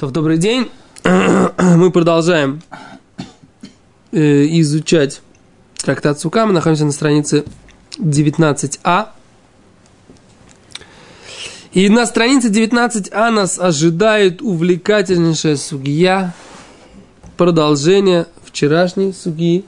То 0.00 0.06
в 0.06 0.12
добрый 0.12 0.38
день. 0.38 0.70
Мы 1.04 1.90
продолжаем 1.92 2.62
э, 4.12 4.46
изучать 4.60 5.20
трактат 5.76 6.18
Сука. 6.18 6.46
Мы 6.46 6.54
находимся 6.54 6.86
на 6.86 6.92
странице 6.92 7.44
19а. 7.98 9.08
И 11.74 11.90
на 11.90 12.06
странице 12.06 12.48
19а 12.48 13.28
нас 13.28 13.58
ожидает 13.58 14.40
увлекательнейшая 14.40 15.56
сугия, 15.56 16.34
продолжение 17.36 18.26
вчерашней 18.42 19.12
суги, 19.12 19.66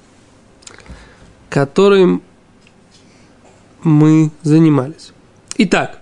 которым 1.50 2.22
мы 3.82 4.30
занимались. 4.42 5.12
Итак, 5.58 5.98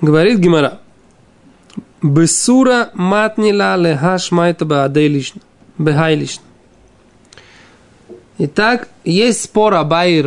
говорит 0.00 0.40
Гимара. 0.40 0.80
Бесура 2.04 2.90
матнила 2.92 3.76
лехаш 3.76 4.30
майта 4.30 4.66
баадейлишна. 4.66 5.40
Бехайлишна. 5.78 6.42
Итак, 8.36 8.88
есть 9.04 9.44
спор 9.44 9.72
Аба 9.72 10.04
и 10.04 10.22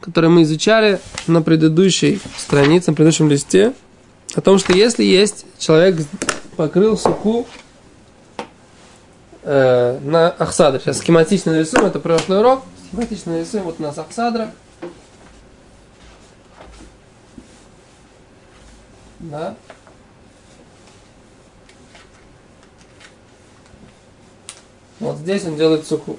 который 0.00 0.30
мы 0.30 0.44
изучали 0.44 0.98
на 1.26 1.42
предыдущей 1.42 2.18
странице, 2.38 2.92
на 2.92 2.94
предыдущем 2.94 3.28
листе, 3.28 3.74
о 4.34 4.40
том, 4.40 4.58
что 4.58 4.72
если 4.72 5.04
есть 5.04 5.44
человек 5.58 5.96
покрыл 6.56 6.96
суку 6.96 7.46
э, 9.42 9.98
на 10.02 10.30
Ахсадре, 10.30 10.80
сейчас 10.80 10.98
схематично 10.98 11.52
нарисуем, 11.52 11.84
это 11.84 12.00
прошлый 12.00 12.38
урок, 12.38 12.62
схематично 12.88 13.32
нарисуем, 13.32 13.64
вот 13.64 13.80
у 13.80 13.82
нас 13.82 13.98
Ахсадра, 13.98 14.50
да, 19.18 19.56
Вот 24.98 25.18
здесь 25.18 25.44
он 25.44 25.56
делает 25.56 25.86
суку. 25.86 26.18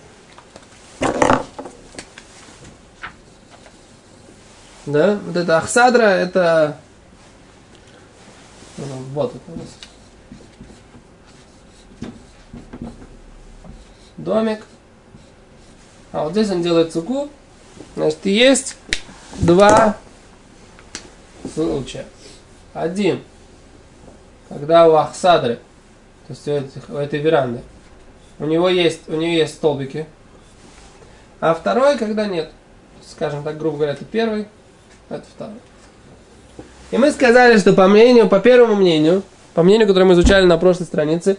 Да, 4.85 5.19
вот 5.25 5.35
это 5.35 5.57
Ахсадра, 5.57 6.03
это 6.03 6.77
вот 8.77 9.35
это 9.35 9.51
у 9.51 9.57
нас. 9.57 9.67
Домик. 14.17 14.63
А 16.11 16.23
вот 16.23 16.31
здесь 16.31 16.49
он 16.51 16.61
делает 16.61 16.93
суку. 16.93 17.29
Значит, 17.95 18.25
есть 18.25 18.77
два 19.39 19.97
случая. 21.53 22.05
Один, 22.73 23.23
когда 24.49 24.87
у 24.87 24.93
Ахсадры, 24.93 25.59
то 26.27 26.33
есть 26.33 26.47
у 26.89 26.95
этой 26.95 27.19
веранды, 27.19 27.61
у 28.39 28.45
него 28.45 28.69
есть, 28.69 29.01
у 29.07 29.15
нее 29.15 29.37
есть 29.37 29.55
столбики. 29.55 30.05
А 31.39 31.53
второй, 31.53 31.97
когда 31.97 32.27
нет. 32.27 32.51
Скажем 33.05 33.43
так, 33.43 33.57
грубо 33.57 33.77
говоря, 33.77 33.93
это 33.93 34.05
первый, 34.05 34.47
это 35.09 35.23
второй. 35.35 35.55
И 36.91 36.97
мы 36.97 37.11
сказали, 37.11 37.57
что 37.57 37.73
по 37.73 37.87
мнению, 37.87 38.27
по 38.27 38.39
первому 38.39 38.75
мнению, 38.75 39.23
по 39.53 39.63
мнению, 39.63 39.87
которое 39.87 40.05
мы 40.05 40.13
изучали 40.13 40.45
на 40.45 40.57
прошлой 40.57 40.85
странице, 40.85 41.37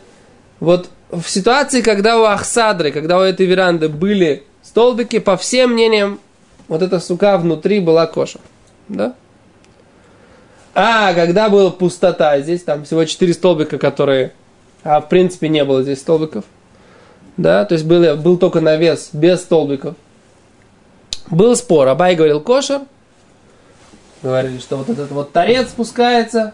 вот 0.60 0.91
в 1.10 1.28
ситуации, 1.28 1.82
когда 1.82 2.19
у 2.19 2.24
Ахсадры, 2.24 2.91
когда 2.91 3.19
у 3.19 3.22
этой 3.22 3.46
веранды 3.46 3.88
были 3.88 4.44
столбики, 4.62 5.19
по 5.20 5.36
всем 5.36 5.72
мнениям, 5.72 6.20
вот 6.66 6.82
эта 6.82 7.00
сука 7.00 7.38
внутри 7.38 7.80
была 7.80 8.06
коша. 8.06 8.41
Да? 8.88 9.14
А 10.74 11.14
когда 11.14 11.48
была 11.48 11.70
пустота, 11.70 12.41
здесь 12.41 12.62
там 12.62 12.84
всего 12.84 13.04
четыре 13.04 13.34
столбика, 13.34 13.78
которые, 13.78 14.32
а 14.82 15.00
в 15.00 15.08
принципе 15.08 15.48
не 15.48 15.64
было 15.64 15.82
здесь 15.82 16.00
столбиков– 16.00 16.44
да, 17.39 17.64
то 17.64 17.75
есть 17.75 17.86
был, 17.86 18.17
был 18.17 18.36
только 18.36 18.61
навес 18.61 19.11
без 19.12 19.41
столбиков. 19.41 19.94
Был 21.31 21.54
спор, 21.56 21.87
Абай 21.87 22.16
говорил 22.16 22.41
кошер, 22.41 22.82
говорили, 24.22 24.59
что 24.59 24.76
вот 24.76 24.88
этот 24.88 25.10
вот 25.12 25.32
торец 25.32 25.69
спускается, 25.69 26.53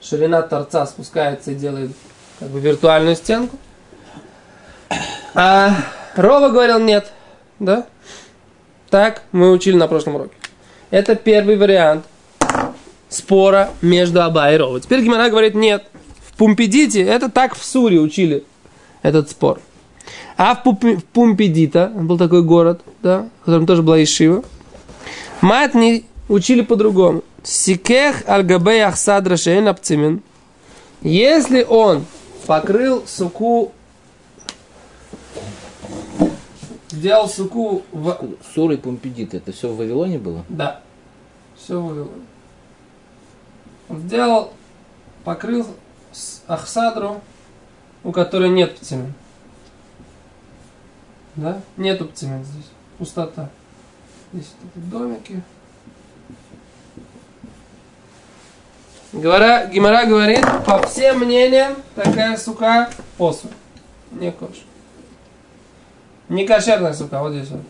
ширина 0.00 0.42
торца 0.42 0.86
спускается 0.86 1.52
и 1.52 1.54
делает 1.54 1.92
как 2.40 2.48
бы 2.48 2.58
виртуальную 2.58 3.14
стенку. 3.14 3.56
А 5.34 5.70
Рова 6.16 6.48
говорил 6.48 6.80
нет, 6.80 7.12
да? 7.60 7.86
Так 8.90 9.22
мы 9.30 9.52
учили 9.52 9.76
на 9.76 9.86
прошлом 9.86 10.16
уроке. 10.16 10.34
Это 10.90 11.14
первый 11.14 11.56
вариант 11.56 12.04
спора 13.08 13.70
между 13.82 14.20
Аба 14.22 14.50
и 14.50 14.56
Рова. 14.56 14.80
Теперь 14.80 15.02
Гимара 15.02 15.30
говорит 15.30 15.54
нет. 15.54 15.84
В 16.26 16.36
Пумпедите 16.36 17.02
это 17.02 17.30
так 17.30 17.54
в 17.54 17.64
Суре 17.64 17.98
учили 18.00 18.44
этот 19.02 19.30
спор. 19.30 19.60
А 20.36 20.54
в, 20.54 20.62
Пуп, 20.62 20.82
в 20.84 21.04
Пумпедита, 21.04 21.92
был 21.94 22.18
такой 22.18 22.42
город, 22.42 22.80
да, 23.02 23.28
в 23.42 23.44
котором 23.44 23.66
тоже 23.66 23.82
была 23.82 24.02
Ишива, 24.02 24.42
матни 25.40 26.04
учили 26.28 26.62
по-другому. 26.62 27.22
Сикех 27.42 28.28
аль-габей 28.28 28.84
ахсадра 28.84 29.36
шейн 29.36 29.68
апцимин. 29.68 30.22
Если 31.02 31.64
он 31.64 32.04
покрыл 32.46 33.04
суку, 33.06 33.72
сделал 36.90 37.28
суку 37.28 37.82
в... 37.92 38.16
Сур 38.54 38.72
и 38.72 38.76
Пумпедит, 38.76 39.34
это 39.34 39.52
все 39.52 39.68
в 39.68 39.76
Вавилоне 39.76 40.18
было? 40.18 40.44
Да, 40.48 40.80
все 41.56 41.80
в 41.80 41.88
Вавилоне. 41.88 42.22
Он 43.88 44.00
сделал, 44.00 44.52
покрыл 45.24 45.66
ахсадру 46.46 47.20
у 48.04 48.12
которой 48.12 48.48
нет 48.48 48.76
птимен. 48.76 49.14
Да? 51.36 51.60
Нету 51.76 52.06
птимен 52.06 52.44
здесь. 52.44 52.66
Пустота. 52.98 53.48
Здесь 54.32 54.52
вот 54.62 54.90
домики. 54.90 55.42
Говоря, 59.12 59.66
Гимара 59.66 60.06
говорит, 60.06 60.44
по 60.64 60.80
всем 60.86 61.20
мнениям, 61.20 61.76
такая 61.94 62.36
сука 62.38 62.88
посу. 63.18 63.48
Не 64.10 64.32
кош. 64.32 64.64
Не 66.30 66.46
кошерная 66.46 66.94
сука, 66.94 67.20
вот 67.20 67.32
здесь 67.32 67.50
вот. 67.50 67.60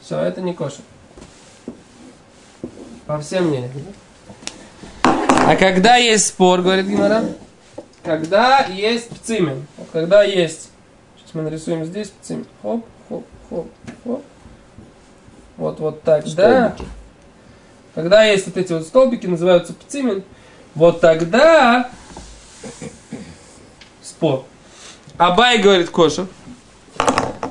Все, 0.00 0.20
это 0.20 0.40
не 0.40 0.54
кошер. 0.54 0.82
По 3.06 3.18
всем 3.18 3.48
мнениям. 3.48 3.72
А 5.02 5.56
когда 5.56 5.96
есть 5.96 6.28
спор, 6.28 6.62
говорит 6.62 6.86
Гимара, 6.86 7.24
когда 8.02 8.66
есть 8.66 9.08
пцимин. 9.10 9.66
Вот 9.76 9.88
когда 9.92 10.22
есть, 10.22 10.70
сейчас 11.16 11.34
мы 11.34 11.42
нарисуем 11.42 11.84
здесь 11.84 12.08
пцимин. 12.08 12.46
Хоп, 12.62 12.84
хоп, 13.08 13.24
хоп, 13.48 13.70
хоп. 14.04 14.22
Вот, 15.56 15.80
вот 15.80 16.02
так, 16.02 16.26
столбики. 16.26 16.36
да. 16.36 16.76
Когда 17.94 18.24
есть 18.24 18.46
вот 18.46 18.56
эти 18.56 18.72
вот 18.72 18.86
столбики, 18.86 19.26
называются 19.26 19.74
пцимин, 19.74 20.24
вот 20.74 21.00
тогда 21.00 21.90
спор. 24.02 24.44
Абай 25.18 25.58
говорит 25.58 25.90
кошер, 25.90 26.26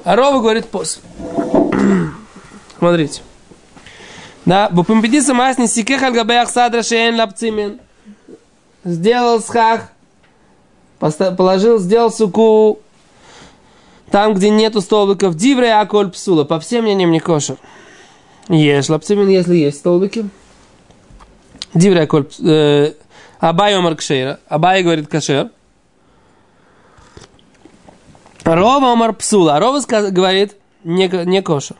а 0.04 0.16
Рова 0.16 0.42
говорит 0.42 0.68
пос. 0.68 1.00
Смотрите. 2.80 3.22
Да, 4.46 4.70
бупимпедиса 4.70 5.36
масни 5.36 5.68
сикех 5.68 6.02
аль 6.02 6.48
садра 6.48 6.82
шеен 6.82 7.16
лапцимин. 7.16 7.80
Сделал 8.84 9.40
схах 9.40 9.90
положил, 11.02 11.80
сделал 11.80 12.12
суку 12.12 12.80
там, 14.12 14.34
где 14.34 14.50
нету 14.50 14.82
столбиков, 14.82 15.36
дивре 15.36 15.74
аколь 15.74 16.12
псула, 16.12 16.44
по 16.44 16.60
всем 16.60 16.84
мнениям 16.84 17.12
не 17.12 17.20
кошер. 17.20 17.58
Ешь 18.50 18.90
лапцимин, 18.90 19.30
если 19.30 19.56
есть 19.56 19.78
столбики. 19.78 20.30
Дивре 21.74 22.02
аколь 22.02 22.28
э, 22.44 22.94
Абай 23.40 23.74
омар 23.74 23.96
кшейра. 23.96 24.40
Абай 24.48 24.84
говорит 24.84 25.08
кашер. 25.08 25.50
Рова 28.44 28.92
омар 28.92 29.14
псула. 29.14 29.56
А 29.56 29.60
Рова 29.60 29.80
говорит 30.12 30.58
не, 30.84 31.08
не 31.26 31.42
кошер. 31.42 31.78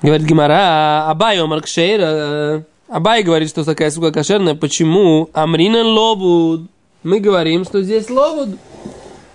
Говорит 0.00 0.26
Гимара, 0.26 1.10
Абай 1.10 1.38
омар 1.40 1.60
кшейра. 1.62 2.64
Абай 2.92 3.22
говорит, 3.22 3.48
что 3.48 3.64
такая 3.64 3.90
сука 3.90 4.12
кошерная. 4.12 4.54
Почему? 4.54 5.30
Амринан 5.32 5.86
лобуд. 5.86 6.68
Мы 7.02 7.20
говорим, 7.20 7.64
что 7.64 7.82
здесь 7.82 8.10
лобуд. 8.10 8.58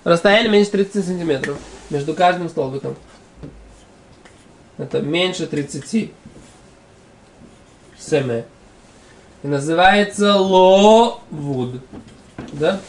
Расстояние 0.03 0.51
меньше 0.51 0.69
30 0.69 1.03
сантиметров 1.03 1.57
между 1.89 2.13
каждым 2.13 2.49
столбиком. 2.49 2.95
Это 4.77 5.01
меньше 5.01 5.47
30 5.47 6.11
семе. 7.97 8.45
И 9.41 9.47
называется 9.47 10.35
ловуд. 10.35 11.81
Да? 12.53 12.79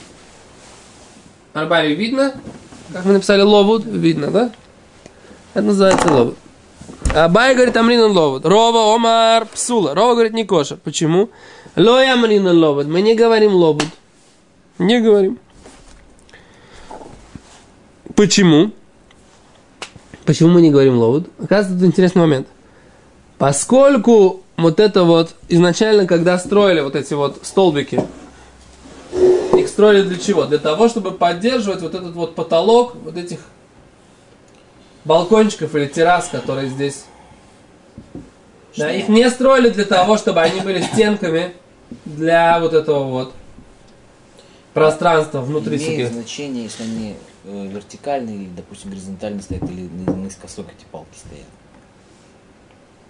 Арбари 1.54 1.94
видно? 1.94 2.34
Как 2.92 3.06
мы 3.06 3.14
написали 3.14 3.40
ловуд? 3.40 3.86
Видно, 3.86 4.30
да? 4.30 4.52
Это 5.54 5.62
называется 5.62 6.12
ловуд. 6.12 6.36
Абай 7.14 7.54
говорит, 7.54 7.76
амрин 7.76 8.00
ловод. 8.00 8.44
Рова, 8.44 8.94
омар, 8.94 9.46
псула. 9.46 9.94
Рова 9.94 10.14
говорит, 10.14 10.34
не 10.34 10.44
кошер. 10.44 10.78
Почему? 10.82 11.30
Лой 11.76 12.10
амрин 12.10 12.46
ловод. 12.46 12.86
Мы 12.86 13.00
не 13.02 13.14
говорим 13.14 13.52
лобуд. 13.52 13.88
Не 14.78 15.00
говорим. 15.00 15.38
Почему? 18.14 18.72
Почему 20.24 20.50
мы 20.50 20.60
не 20.60 20.70
говорим 20.70 20.98
ловуд? 20.98 21.28
Оказывается, 21.42 21.78
тут 21.78 21.88
интересный 21.88 22.20
момент. 22.20 22.48
Поскольку 23.38 24.42
вот 24.56 24.80
это 24.80 25.04
вот 25.04 25.34
изначально, 25.48 26.06
когда 26.06 26.38
строили 26.38 26.80
вот 26.80 26.96
эти 26.96 27.14
вот 27.14 27.38
столбики, 27.42 28.04
их 29.56 29.68
строили 29.68 30.02
для 30.02 30.18
чего? 30.18 30.44
Для 30.44 30.58
того, 30.58 30.88
чтобы 30.88 31.12
поддерживать 31.12 31.80
вот 31.80 31.94
этот 31.94 32.14
вот 32.14 32.34
потолок 32.34 32.96
вот 33.04 33.16
этих 33.16 33.38
балкончиков 35.08 35.74
или 35.74 35.86
террас, 35.86 36.28
которые 36.28 36.68
здесь. 36.68 37.04
Да, 38.76 38.92
их 38.92 39.08
не 39.08 39.28
строили 39.30 39.70
для 39.70 39.84
того, 39.86 40.16
чтобы 40.18 40.40
они 40.42 40.60
были 40.60 40.80
стенками 40.82 41.52
для 42.04 42.60
вот 42.60 42.74
этого 42.74 43.04
вот 43.04 43.34
пространства 44.74 45.40
внутри 45.40 45.78
Имеет 45.78 45.92
себе. 45.92 46.06
значение, 46.08 46.64
если 46.64 46.82
они 46.84 47.16
э, 47.44 47.66
вертикальные 47.72 48.36
или, 48.36 48.50
допустим, 48.54 48.90
горизонтально 48.90 49.42
стоят, 49.42 49.64
или 49.64 49.88
на- 50.06 50.14
наискосок 50.14 50.66
эти 50.68 50.84
палки 50.92 51.16
стоят. 51.16 51.46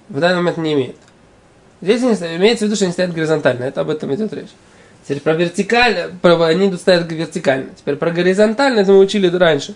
В 0.08 0.20
данный 0.20 0.36
момент 0.36 0.56
не 0.58 0.72
имеет. 0.74 0.96
Здесь 1.82 2.02
они 2.02 2.14
стоят- 2.14 2.36
имеется 2.40 2.64
в 2.64 2.68
виду, 2.68 2.76
что 2.76 2.84
они 2.86 2.92
стоят 2.92 3.12
горизонтально. 3.12 3.64
Это 3.64 3.80
об 3.82 3.90
этом 3.90 4.14
идет 4.14 4.32
речь. 4.32 4.48
Теперь 5.04 5.20
про 5.20 5.34
вертикально, 5.34 6.16
про, 6.22 6.40
они 6.44 6.74
стоят 6.76 7.10
вертикально. 7.10 7.70
Теперь 7.76 7.96
про 7.96 8.10
горизонтально, 8.10 8.80
это 8.80 8.92
мы 8.92 9.00
учили 9.00 9.26
раньше. 9.36 9.74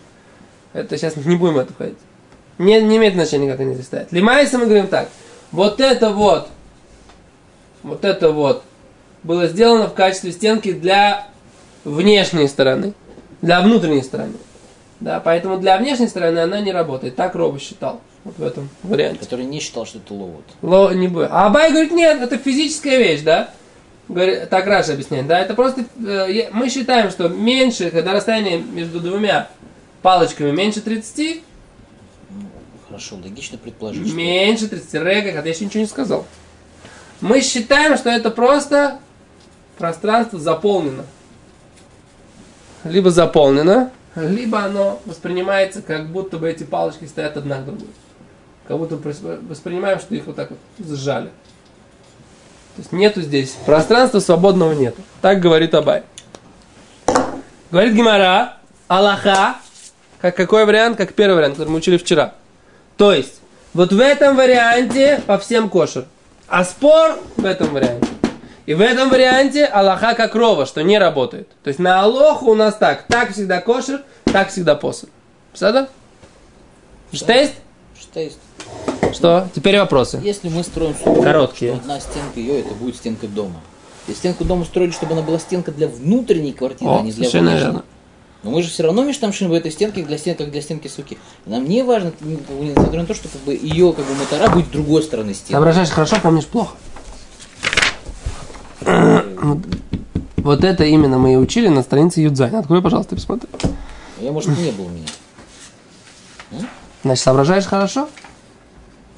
Это 0.72 0.96
сейчас 0.96 1.16
не 1.16 1.36
будем 1.36 1.58
это 1.58 1.72
входить. 1.74 1.98
Не, 2.62 2.80
не 2.80 2.96
имеет 2.96 3.14
значения, 3.14 3.50
как 3.50 3.60
они 3.60 3.74
здесь 3.74 3.86
стоят. 3.86 4.12
Лимайса 4.12 4.56
мы 4.56 4.66
говорим 4.66 4.86
так. 4.86 5.08
Вот 5.50 5.80
это 5.80 6.10
вот, 6.10 6.48
вот 7.82 8.04
это 8.04 8.30
вот 8.30 8.62
было 9.24 9.48
сделано 9.48 9.88
в 9.88 9.94
качестве 9.94 10.30
стенки 10.30 10.72
для 10.72 11.26
внешней 11.84 12.46
стороны, 12.46 12.94
для 13.40 13.60
внутренней 13.62 14.02
стороны. 14.02 14.34
Да, 15.00 15.18
поэтому 15.18 15.58
для 15.58 15.76
внешней 15.76 16.06
стороны 16.06 16.38
она 16.38 16.60
не 16.60 16.72
работает. 16.72 17.16
Так 17.16 17.34
Роба 17.34 17.58
считал. 17.58 18.00
Вот 18.22 18.38
в 18.38 18.42
этом 18.44 18.68
варианте. 18.84 19.18
Который 19.18 19.44
не 19.44 19.58
считал, 19.58 19.84
что 19.84 19.98
это 19.98 20.14
ловут. 20.14 20.44
Ло, 20.62 20.92
не 20.92 21.08
будет. 21.08 21.28
А 21.32 21.46
Абай 21.46 21.70
говорит, 21.70 21.90
нет, 21.90 22.22
это 22.22 22.38
физическая 22.38 22.98
вещь, 22.98 23.22
да? 23.22 23.50
Говорит, 24.06 24.48
так 24.48 24.66
Раша 24.66 24.92
объясняет, 24.92 25.26
да, 25.26 25.40
это 25.40 25.54
просто, 25.54 25.84
э, 26.06 26.48
мы 26.52 26.68
считаем, 26.68 27.10
что 27.10 27.28
меньше, 27.28 27.90
когда 27.90 28.12
расстояние 28.12 28.58
между 28.58 29.00
двумя 29.00 29.48
палочками 30.02 30.50
меньше 30.50 30.80
30, 30.80 31.42
Хорошо, 32.92 33.16
логично 33.24 33.56
предположить, 33.56 34.12
меньше 34.12 34.68
30, 34.68 34.94
рега, 34.94 35.32
хотя 35.32 35.48
я 35.48 35.54
еще 35.54 35.64
ничего 35.64 35.80
не 35.80 35.86
сказал. 35.86 36.26
Мы 37.22 37.40
считаем, 37.40 37.96
что 37.96 38.10
это 38.10 38.30
просто 38.30 38.98
пространство 39.78 40.38
заполнено. 40.38 41.06
Либо 42.84 43.10
заполнено, 43.10 43.90
либо 44.14 44.58
оно 44.62 45.00
воспринимается, 45.06 45.80
как 45.80 46.10
будто 46.10 46.36
бы 46.36 46.50
эти 46.50 46.64
палочки 46.64 47.06
стоят 47.06 47.38
одна 47.38 47.62
к 47.62 47.64
другой. 47.64 47.88
Как 48.68 48.76
будто 48.76 48.96
воспринимаем, 48.96 49.98
что 49.98 50.14
их 50.14 50.26
вот 50.26 50.36
так 50.36 50.50
вот 50.50 50.58
сжали. 50.86 51.28
То 52.76 52.82
есть 52.82 52.92
нету 52.92 53.22
здесь, 53.22 53.56
пространства 53.64 54.20
свободного 54.20 54.74
нету. 54.74 55.00
Так 55.22 55.40
говорит 55.40 55.72
Абай. 55.72 56.02
Говорит 57.70 57.94
Гимара, 57.94 58.58
Аллаха, 58.86 59.56
как 60.20 60.36
какой 60.36 60.66
вариант, 60.66 60.98
как 60.98 61.14
первый 61.14 61.36
вариант, 61.36 61.54
который 61.54 61.70
мы 61.70 61.78
учили 61.78 61.96
вчера. 61.96 62.34
То 62.96 63.12
есть, 63.12 63.40
вот 63.74 63.92
в 63.92 64.00
этом 64.00 64.36
варианте 64.36 65.22
по 65.26 65.38
всем 65.38 65.68
кошер. 65.68 66.06
А 66.48 66.64
спор 66.64 67.18
в 67.36 67.44
этом 67.44 67.72
варианте. 67.72 68.06
И 68.66 68.74
в 68.74 68.80
этом 68.80 69.08
варианте 69.08 69.64
Аллаха 69.64 70.14
как 70.14 70.34
рова, 70.34 70.66
что 70.66 70.82
не 70.82 70.98
работает. 70.98 71.48
То 71.64 71.68
есть 71.68 71.80
на 71.80 72.02
Алоху 72.02 72.50
у 72.50 72.54
нас 72.54 72.76
так. 72.76 73.06
Так 73.08 73.32
всегда 73.32 73.60
кошер, 73.60 74.02
так 74.24 74.50
всегда 74.50 74.76
посуд. 74.76 75.10
Сада? 75.54 75.88
Что 77.12 77.32
есть? 77.32 77.54
что? 79.12 79.48
Теперь 79.54 79.78
вопросы. 79.78 80.20
Если 80.22 80.48
мы 80.48 80.62
строим 80.62 80.94
сугроб, 80.94 81.24
Короткие. 81.24 81.74
одна 81.74 82.00
стенка 82.00 82.40
ее, 82.40 82.60
это 82.60 82.74
будет 82.74 82.96
стенка 82.96 83.26
дома. 83.26 83.60
И 84.08 84.12
стенку 84.12 84.44
дома 84.44 84.64
строили, 84.64 84.90
чтобы 84.90 85.12
она 85.12 85.22
была 85.22 85.38
стенка 85.38 85.70
для 85.70 85.88
внутренней 85.88 86.52
квартиры, 86.52 86.90
О, 86.90 86.98
а 86.98 87.02
не 87.02 87.12
для 87.12 87.28
внешней. 87.28 87.56
верно. 87.56 87.84
Но 88.42 88.50
мы 88.50 88.62
же 88.62 88.68
все 88.70 88.82
равно 88.82 89.04
мечтамшим 89.04 89.48
в 89.48 89.52
этой 89.52 89.70
стенке 89.70 90.02
для 90.02 90.18
стен, 90.18 90.34
как 90.34 90.50
для 90.50 90.60
стенки 90.62 90.88
суки. 90.88 91.16
Нам 91.46 91.64
не 91.64 91.84
важно, 91.84 92.12
ну, 92.20 92.38
несмотря 92.60 93.00
на 93.00 93.06
то, 93.06 93.14
что 93.14 93.28
как 93.28 93.40
бы, 93.42 93.54
ее 93.54 93.92
как 93.92 94.04
бы 94.04 94.14
мотора 94.14 94.50
будет 94.50 94.66
с 94.66 94.70
другой 94.70 95.02
стороны 95.02 95.32
стены. 95.32 95.52
Соображаешь 95.52 95.90
хорошо, 95.90 96.16
помнишь 96.20 96.46
плохо. 96.46 96.74
Вот 100.38 100.64
это 100.64 100.84
именно 100.84 101.18
мы 101.18 101.34
и 101.34 101.36
учили 101.36 101.68
на 101.68 101.82
странице 101.82 102.20
Юдзайн. 102.20 102.56
Открой, 102.56 102.82
пожалуйста, 102.82 103.14
посмотри. 103.14 103.48
Я, 104.18 104.32
может, 104.32 104.50
не 104.58 104.72
было 104.72 104.86
у 104.86 104.88
меня. 104.88 105.06
Значит, 107.04 107.22
соображаешь 107.24 107.64
хорошо, 107.64 108.08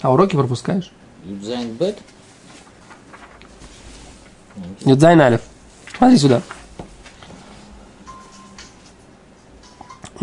а 0.03 0.13
уроки 0.13 0.37
пропускаешь. 0.37 0.91
Юдзайн 1.25 1.73
бет. 1.73 1.99
Юдзайн 4.85 5.21
Алиф. 5.21 5.41
Смотри 5.97 6.19
сюда. 6.19 6.43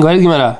Говорит 0.02 0.24
Гемара. 0.24 0.60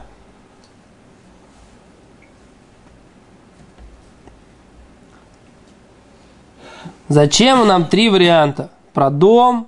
Зачем 7.10 7.68
нам 7.68 7.86
три 7.86 8.10
варианта? 8.10 8.70
Про 8.94 9.10
дом, 9.10 9.68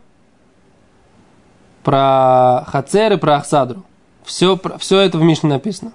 про 1.84 2.66
Хацер 2.68 3.14
и 3.14 3.18
про 3.18 3.38
Ахсадру. 3.38 3.84
Все, 4.24 4.58
про- 4.58 4.78
все 4.78 5.00
это 5.00 5.18
в 5.18 5.24
Мишне 5.24 5.50
написано. 5.50 5.92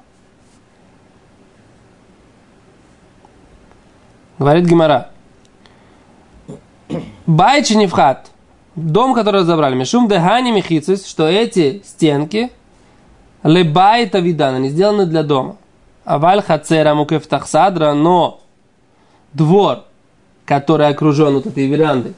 Говорит 4.41 4.67
Гимара. 4.67 5.13
Байчи 7.27 7.75
не 7.75 7.87
вхат. 7.87 8.33
Дом, 8.75 9.15
который 9.15 9.43
разобрали. 9.43 9.77
Мишум 9.77 10.09
дехани 10.09 10.51
михицис, 10.51 11.07
что 11.07 11.29
эти 11.29 11.81
стенки 11.87 12.51
лебайта 13.49 14.19
видан, 14.19 14.57
они 14.57 14.69
сделаны 14.69 15.07
для 15.07 15.23
дома. 15.23 15.57
Аваль 16.05 16.43
хацера 16.43 16.95
мукев 16.95 17.27
тахсадра, 17.27 17.93
но 17.95 18.41
двор, 19.33 19.85
который 20.45 20.89
окружен 20.89 21.35
вот 21.35 21.47
этой 21.47 21.67
верандой. 21.67 22.15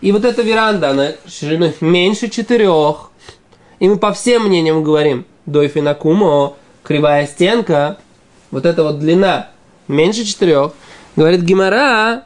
И 0.00 0.12
вот 0.12 0.24
эта 0.24 0.42
веранда, 0.42 0.90
она 0.90 1.08
шириной 1.26 1.74
меньше 1.80 2.28
четырех. 2.28 3.10
И 3.78 3.88
мы 3.88 3.96
по 3.96 4.12
всем 4.12 4.44
мнениям 4.44 4.82
говорим, 4.82 5.24
дойфинакумо, 5.46 6.54
кривая 6.82 7.26
стенка, 7.26 7.98
вот 8.50 8.66
эта 8.66 8.82
вот 8.82 8.98
длина 8.98 9.48
меньше 9.88 10.24
четырех. 10.24 10.72
Говорит 11.16 11.42
Гимара, 11.42 12.24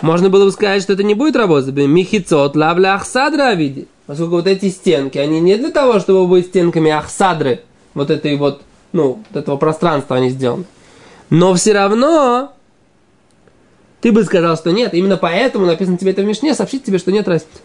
можно 0.00 0.28
было 0.28 0.44
бы 0.44 0.52
сказать, 0.52 0.82
что 0.82 0.92
это 0.92 1.02
не 1.04 1.14
будет 1.14 1.36
работать. 1.36 1.74
Михицот 1.74 2.56
лавля 2.56 2.94
ахсадра 2.94 3.54
види. 3.54 3.88
Поскольку 4.12 4.34
вот 4.34 4.46
эти 4.46 4.68
стенки, 4.68 5.16
они 5.16 5.40
не 5.40 5.56
для 5.56 5.70
того, 5.70 5.98
чтобы 5.98 6.26
быть 6.26 6.48
стенками 6.48 6.90
ахсадры, 6.90 7.62
вот 7.94 8.10
этой 8.10 8.36
вот, 8.36 8.60
ну, 8.92 9.22
вот 9.30 9.40
этого 9.42 9.56
пространства 9.56 10.16
они 10.16 10.28
сделаны. 10.28 10.66
Но 11.30 11.54
все 11.54 11.72
равно 11.72 12.52
ты 14.02 14.12
бы 14.12 14.22
сказал, 14.24 14.58
что 14.58 14.70
нет. 14.70 14.92
Именно 14.92 15.16
поэтому 15.16 15.64
написано 15.64 15.96
тебе 15.96 16.10
это 16.10 16.20
в 16.20 16.26
Мишне, 16.26 16.54
сообщить 16.54 16.84
тебе, 16.84 16.98
что 16.98 17.10
нет 17.10 17.26
разницы. 17.26 17.62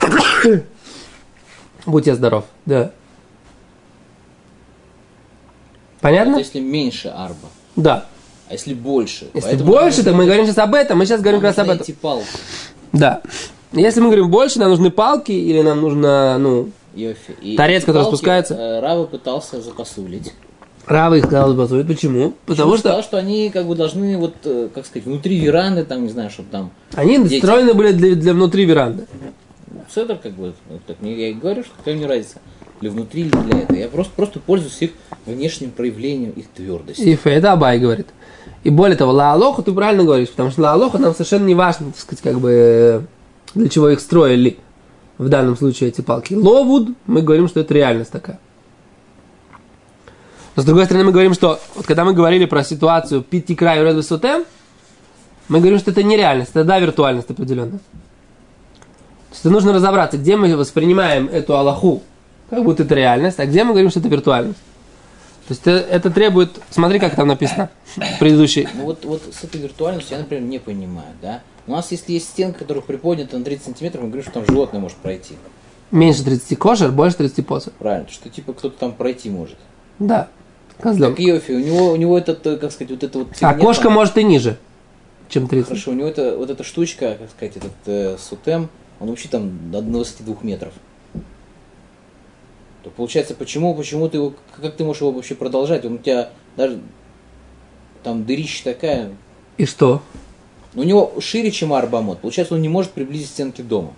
Будь 1.84 2.06
я 2.06 2.14
здоров. 2.14 2.44
Да. 2.64 2.92
Понятно? 6.00 6.34
Это 6.34 6.38
если 6.42 6.60
меньше 6.60 7.08
арба. 7.08 7.48
Да. 7.74 8.06
А 8.48 8.52
если 8.52 8.72
больше? 8.72 9.30
Если 9.34 9.48
Поэтому 9.48 9.72
больше, 9.72 10.04
то 10.04 10.12
мы 10.12 10.26
говорим 10.26 10.46
сейчас 10.46 10.58
об 10.58 10.76
этом. 10.76 10.98
Мы 10.98 11.06
сейчас 11.06 11.20
говорим 11.20 11.40
как 11.40 11.56
раз 11.56 11.58
об 11.58 11.70
этом. 11.70 11.82
эти 11.82 11.90
палки. 11.90 12.28
Да. 12.92 13.20
Если 13.76 14.00
мы 14.00 14.06
говорим 14.06 14.30
больше, 14.30 14.58
нам 14.58 14.70
нужны 14.70 14.90
палки 14.90 15.32
или 15.32 15.62
нам 15.62 15.80
нужно, 15.80 16.38
ну, 16.38 16.70
Йофи. 16.94 17.36
И 17.42 17.56
Торец, 17.56 17.82
который 17.84 18.02
палки, 18.02 18.08
спускается. 18.08 18.54
э, 18.54 18.80
Рава 18.80 19.06
пытался 19.06 19.60
запосулить. 19.60 20.32
Рава 20.86 21.14
их 21.14 21.24
сказал 21.24 21.50
сбазует. 21.50 21.86
Почему? 21.86 22.34
Потому 22.46 22.72
что 22.72 22.88
сказал, 22.88 23.02
что 23.02 23.18
они 23.18 23.50
как 23.50 23.66
бы 23.66 23.74
должны, 23.74 24.16
вот, 24.16 24.34
э, 24.44 24.68
как 24.74 24.86
сказать, 24.86 25.04
внутри 25.04 25.38
веранды, 25.38 25.84
там, 25.84 26.04
не 26.04 26.08
знаю, 26.10 26.30
чтобы 26.30 26.48
там... 26.50 26.70
они 26.94 27.18
Дети. 27.18 27.34
настроены 27.34 27.74
были 27.74 27.92
для, 27.92 28.14
для 28.14 28.32
внутри 28.32 28.64
веранды. 28.64 29.06
Это 29.94 30.16
как 30.16 30.32
бы, 30.32 30.52
так, 30.86 30.96
я 31.02 31.28
и 31.28 31.32
говорю, 31.32 31.62
что 31.62 31.72
какая 31.76 31.96
мне 31.96 32.06
разница, 32.06 32.36
или 32.80 32.88
внутри, 32.88 33.22
или 33.22 33.30
для 33.30 33.60
этого. 33.60 33.78
Я 33.78 33.88
просто, 33.88 34.12
просто 34.14 34.40
пользуюсь 34.40 34.80
их 34.80 34.90
внешним 35.24 35.70
проявлением 35.70 36.30
их 36.30 36.48
твердости. 36.48 37.02
И 37.02 37.18
это 37.24 37.52
Абай 37.52 37.78
говорит. 37.78 38.08
И 38.62 38.70
более 38.70 38.96
того, 38.96 39.12
Лаалоху 39.12 39.62
ты 39.62 39.72
правильно 39.72 40.04
говоришь, 40.04 40.30
потому 40.30 40.50
что 40.50 40.62
Лаалоху 40.62 40.98
нам 40.98 41.12
совершенно 41.12 41.46
не 41.46 41.54
важно, 41.54 41.86
так 41.86 41.98
сказать, 41.98 42.22
как 42.22 42.40
бы, 42.40 43.06
для 43.56 43.68
чего 43.68 43.88
их 43.88 44.00
строили 44.00 44.58
в 45.18 45.28
данном 45.28 45.56
случае 45.56 45.88
эти 45.88 46.02
палки. 46.02 46.34
Ловуд, 46.34 46.90
мы 47.06 47.22
говорим, 47.22 47.48
что 47.48 47.60
это 47.60 47.72
реальность 47.74 48.12
такая. 48.12 48.38
Но 50.54 50.62
с 50.62 50.64
другой 50.64 50.84
стороны, 50.84 51.06
мы 51.06 51.12
говорим, 51.12 51.34
что 51.34 51.58
вот 51.74 51.86
когда 51.86 52.04
мы 52.04 52.12
говорили 52.12 52.44
про 52.44 52.62
ситуацию 52.62 53.22
пяти 53.22 53.54
краю 53.54 53.84
ред 53.84 53.96
высотем, 53.96 54.44
мы 55.48 55.60
говорим, 55.60 55.78
что 55.78 55.90
это 55.90 56.02
нереальность, 56.02 56.50
это 56.50 56.64
да, 56.64 56.78
виртуальность 56.78 57.30
определенная. 57.30 57.78
То 57.78 59.32
есть 59.32 59.44
нужно 59.44 59.72
разобраться, 59.72 60.18
где 60.18 60.36
мы 60.36 60.54
воспринимаем 60.56 61.28
эту 61.28 61.56
Аллаху, 61.56 62.02
как 62.50 62.62
будто 62.62 62.82
это 62.82 62.94
реальность, 62.94 63.38
а 63.38 63.46
где 63.46 63.64
мы 63.64 63.72
говорим, 63.72 63.90
что 63.90 64.00
это 64.00 64.08
виртуальность. 64.08 64.58
То 65.48 65.52
есть 65.52 65.62
это, 65.62 65.70
это 65.70 66.10
требует, 66.10 66.50
смотри, 66.70 66.98
как 66.98 67.14
там 67.14 67.28
написано, 67.28 67.70
предыдущий. 68.18 68.68
Ну 68.74 68.84
вот, 68.84 69.04
вот 69.04 69.22
с 69.32 69.44
этой 69.44 69.60
виртуальностью 69.60 70.16
я, 70.16 70.22
например, 70.22 70.44
не 70.44 70.58
понимаю, 70.58 71.14
да. 71.22 71.42
У 71.66 71.72
нас, 71.72 71.90
если 71.90 72.12
есть 72.12 72.28
стенка, 72.28 72.60
которая 72.60 72.82
приподнята 72.82 73.38
на 73.38 73.44
30 73.44 73.64
сантиметров, 73.64 74.02
мы 74.04 74.08
говорим, 74.08 74.24
что 74.24 74.34
там 74.40 74.46
животное 74.46 74.80
может 74.80 74.96
пройти. 74.98 75.34
Меньше 75.90 76.24
30 76.24 76.58
кошер, 76.58 76.92
больше 76.92 77.16
30 77.18 77.46
посуд. 77.46 77.72
Правильно, 77.74 78.08
что 78.08 78.28
типа 78.28 78.52
кто-то 78.52 78.78
там 78.78 78.92
пройти 78.92 79.30
может. 79.30 79.56
Да, 79.98 80.28
козлом. 80.80 81.10
Как 81.12 81.20
Йофи, 81.20 81.52
у 81.52 81.58
него, 81.60 81.92
у 81.92 81.96
него 81.96 82.18
этот, 82.18 82.46
э, 82.46 82.56
как 82.56 82.72
сказать, 82.72 82.90
вот 82.92 83.02
это 83.02 83.18
вот... 83.20 83.28
А 83.40 83.54
кошка 83.54 83.88
он- 83.88 83.94
может 83.94 84.16
и 84.18 84.24
ниже, 84.24 84.58
чем 85.28 85.48
30. 85.48 85.68
Хорошо, 85.68 85.90
у 85.90 85.94
него 85.94 86.08
это, 86.08 86.36
вот 86.36 86.50
эта 86.50 86.62
штучка, 86.64 87.16
как 87.18 87.30
сказать, 87.30 87.56
этот 87.56 87.72
э, 87.86 88.16
сутем, 88.18 88.68
он 89.00 89.08
вообще 89.08 89.28
там 89.28 89.70
до 89.70 89.80
22 89.82 90.36
метров. 90.42 90.72
То 92.82 92.90
получается, 92.90 93.34
почему, 93.34 93.74
почему 93.74 94.08
ты 94.08 94.18
его, 94.18 94.34
как 94.60 94.76
ты 94.76 94.84
можешь 94.84 95.00
его 95.02 95.10
вообще 95.12 95.34
продолжать? 95.34 95.84
Он 95.84 95.94
у 95.94 95.98
тебя 95.98 96.30
даже, 96.56 96.80
там 98.04 98.24
дырища 98.24 98.62
такая, 98.64 99.10
И 99.56 99.66
что? 99.66 100.02
У 100.76 100.82
него 100.82 101.12
шире, 101.20 101.50
чем 101.50 101.72
Арбамот. 101.72 102.18
Получается, 102.20 102.54
он 102.54 102.62
не 102.62 102.68
может 102.68 102.92
приблизить 102.92 103.28
стенки 103.30 103.62
дома. 103.62 103.92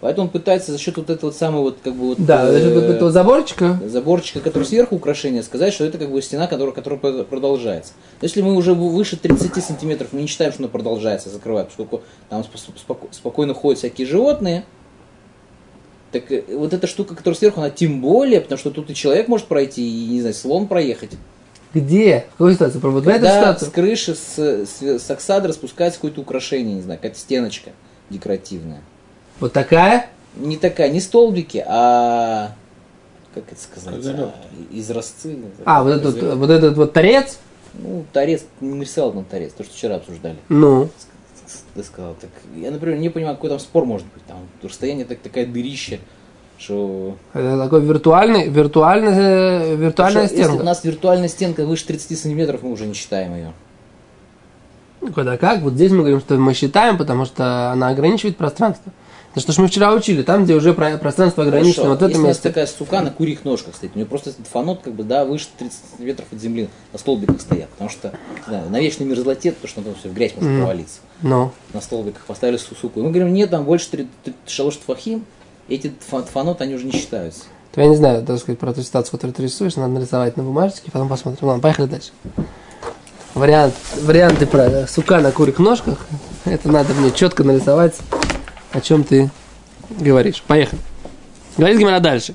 Поэтому 0.00 0.28
он 0.28 0.30
пытается 0.32 0.72
за 0.72 0.78
счет 0.78 0.96
вот 0.96 1.10
этого 1.10 1.26
вот 1.28 1.36
самого 1.36 1.62
вот 1.64 1.78
как 1.84 1.94
бы 1.94 2.06
вот 2.08 2.24
Да, 2.24 2.48
э, 2.48 2.52
за 2.52 2.60
счет 2.60 2.74
вот 2.74 2.84
этого 2.84 3.10
заборчика. 3.10 3.78
заборчика, 3.84 4.40
который 4.40 4.64
сверху 4.64 4.96
украшения, 4.96 5.42
сказать, 5.42 5.74
что 5.74 5.84
это 5.84 5.98
как 5.98 6.10
бы 6.10 6.22
стена, 6.22 6.46
которая, 6.46 6.74
которая 6.74 6.98
про- 6.98 7.24
продолжается. 7.24 7.92
Но 8.22 8.24
Если 8.24 8.40
мы 8.40 8.54
уже 8.54 8.72
выше 8.72 9.18
30 9.18 9.60
сантиметров, 9.60 10.08
мы 10.12 10.22
не 10.22 10.26
считаем, 10.26 10.52
что 10.52 10.62
она 10.62 10.68
продолжается, 10.70 11.28
закрывает, 11.28 11.66
поскольку 11.68 12.00
там 12.30 12.40
спо- 12.40 12.72
споко- 12.88 13.08
спокойно 13.10 13.52
ходят 13.52 13.78
всякие 13.80 14.06
животные, 14.06 14.64
так 16.12 16.32
э, 16.32 16.44
вот 16.56 16.72
эта 16.72 16.86
штука, 16.86 17.14
которая 17.14 17.36
сверху, 17.36 17.60
она 17.60 17.68
тем 17.68 18.00
более, 18.00 18.40
потому 18.40 18.58
что 18.58 18.70
тут 18.70 18.88
и 18.88 18.94
человек 18.94 19.28
может 19.28 19.48
пройти, 19.48 19.86
и, 19.86 20.06
не 20.08 20.20
знаю, 20.20 20.34
слон 20.34 20.66
проехать. 20.66 21.10
Где? 21.72 22.26
В 22.34 22.38
какой 22.38 22.54
ситуации? 22.54 22.78
Вот 22.78 23.04
в 23.04 23.08
этой 23.08 23.14
Когда 23.14 23.40
ситуации? 23.40 23.66
с 23.66 23.68
крыши, 23.68 24.14
с, 24.14 24.38
с, 24.38 24.82
с 24.82 25.10
оксадра 25.10 25.52
спускается 25.52 25.98
какое-то 25.98 26.20
украшение, 26.20 26.74
не 26.74 26.82
знаю, 26.82 26.98
какая-то 26.98 27.18
стеночка 27.18 27.70
декоративная. 28.10 28.82
Вот 29.38 29.52
такая? 29.52 30.10
Не 30.36 30.56
такая, 30.56 30.90
не 30.90 31.00
столбики, 31.00 31.64
а 31.66 32.54
как 33.34 33.44
это 33.52 33.60
сказать, 33.60 34.04
а, 34.06 34.32
из 34.72 34.90
росцы. 34.90 35.38
А, 35.64 35.84
вот 35.84 35.90
этот, 35.90 36.36
вот 36.36 36.50
этот 36.50 36.76
вот 36.76 36.92
торец? 36.92 37.38
Ну, 37.74 38.04
торец, 38.12 38.44
не 38.60 38.74
нарисовал 38.74 39.12
там 39.12 39.24
торец, 39.24 39.52
то, 39.52 39.62
что 39.62 39.72
вчера 39.72 39.96
обсуждали. 39.96 40.38
Ну. 40.48 40.88
Ты 41.74 41.84
сказал, 41.84 42.16
так 42.20 42.30
я, 42.56 42.70
например, 42.70 42.98
не 42.98 43.08
понимаю, 43.08 43.36
какой 43.36 43.50
там 43.50 43.60
спор 43.60 43.84
может 43.84 44.06
быть. 44.08 44.24
Там 44.26 44.38
расстояние 44.62 45.04
так, 45.04 45.18
такая 45.20 45.46
дырища, 45.46 46.00
что... 46.60 47.16
Это 47.32 47.58
такой 47.58 47.80
виртуальный, 47.80 48.48
виртуальный, 48.48 49.12
э, 49.14 49.76
виртуальная 49.76 50.26
что 50.26 50.34
Если 50.34 50.44
у 50.44 50.48
стенка. 50.48 50.64
нас 50.64 50.84
виртуальная 50.84 51.28
стенка 51.28 51.64
выше 51.64 51.86
30 51.86 52.18
сантиметров, 52.18 52.60
мы 52.62 52.70
уже 52.72 52.86
не 52.86 52.94
считаем 52.94 53.34
ее. 53.34 53.52
Ну, 55.00 55.12
Куда 55.12 55.36
как? 55.38 55.62
Вот 55.62 55.72
здесь 55.72 55.90
мы 55.90 55.98
говорим, 56.00 56.20
что 56.20 56.36
мы 56.36 56.52
считаем, 56.52 56.98
потому 56.98 57.24
что 57.24 57.70
она 57.72 57.88
ограничивает 57.88 58.36
пространство. 58.36 58.92
Это 59.32 59.40
что 59.40 59.52
ж 59.52 59.58
мы 59.58 59.68
вчера 59.68 59.94
учили, 59.94 60.22
там, 60.22 60.44
где 60.44 60.54
уже 60.54 60.74
про- 60.74 60.98
пространство 60.98 61.44
ограничено, 61.44 61.90
вот 61.90 62.00
в 62.00 62.02
Если 62.02 62.10
этом 62.14 62.24
у 62.24 62.26
нас 62.26 62.36
месте. 62.36 62.48
такая 62.48 62.66
сука 62.66 63.00
на 63.00 63.10
курьих 63.10 63.44
ножках 63.44 63.76
стоит, 63.76 63.92
у 63.94 63.98
нее 63.98 64.04
просто 64.06 64.30
этот 64.30 64.46
фанот 64.48 64.80
как 64.82 64.92
бы, 64.94 65.04
да, 65.04 65.24
выше 65.24 65.46
30 65.56 65.78
сантиметров 65.90 66.26
от 66.32 66.38
земли 66.40 66.68
на 66.92 66.98
столбиках 66.98 67.40
стоят. 67.40 67.68
Потому 67.70 67.88
что 67.90 68.08
не 68.10 68.44
знаю, 68.48 68.68
на 68.70 68.80
вечной 68.80 69.06
мерзлоте, 69.06 69.52
потому 69.52 69.68
что 69.68 69.82
там 69.82 69.94
все 69.94 70.08
в 70.08 70.14
грязь 70.14 70.32
может 70.34 70.50
Мгм. 70.50 70.58
провалиться. 70.58 70.98
Ну, 71.22 71.52
на 71.72 71.80
столбиках 71.80 72.24
поставили 72.26 72.56
су- 72.56 72.74
суку. 72.74 73.00
Мы 73.00 73.10
говорим, 73.10 73.32
нет, 73.32 73.50
там 73.50 73.64
больше 73.64 73.88
три- 73.88 74.08
три- 74.24 74.34
шалош 74.48 74.78
фахим, 74.84 75.24
эти 75.70 75.92
фа- 76.06 76.22
фанот, 76.22 76.60
они 76.60 76.74
уже 76.74 76.84
не 76.84 76.92
считаются. 76.92 77.44
то 77.72 77.80
я 77.80 77.86
не 77.88 77.96
знаю, 77.96 78.24
так 78.24 78.38
сказать, 78.38 78.58
про 78.58 78.72
ту 78.72 78.82
ситуацию, 78.82 79.12
которую 79.12 79.34
ты 79.34 79.42
рисуешь, 79.44 79.76
надо 79.76 79.92
нарисовать 79.94 80.36
на 80.36 80.42
бумажечке, 80.42 80.90
потом 80.90 81.08
посмотрим. 81.08 81.46
Ладно, 81.46 81.62
поехали 81.62 81.86
дальше. 81.86 82.10
Вариант, 83.34 83.74
варианты 84.02 84.46
про 84.46 84.86
сука 84.88 85.20
на 85.20 85.30
курих 85.30 85.58
ножках, 85.60 85.98
это 86.44 86.68
надо 86.70 86.92
мне 86.94 87.12
четко 87.12 87.44
нарисовать, 87.44 87.96
о 88.72 88.80
чем 88.80 89.04
ты 89.04 89.30
говоришь. 89.88 90.42
Поехали. 90.46 90.80
Говорит 91.56 91.78
Гимара 91.78 92.00
дальше. 92.00 92.34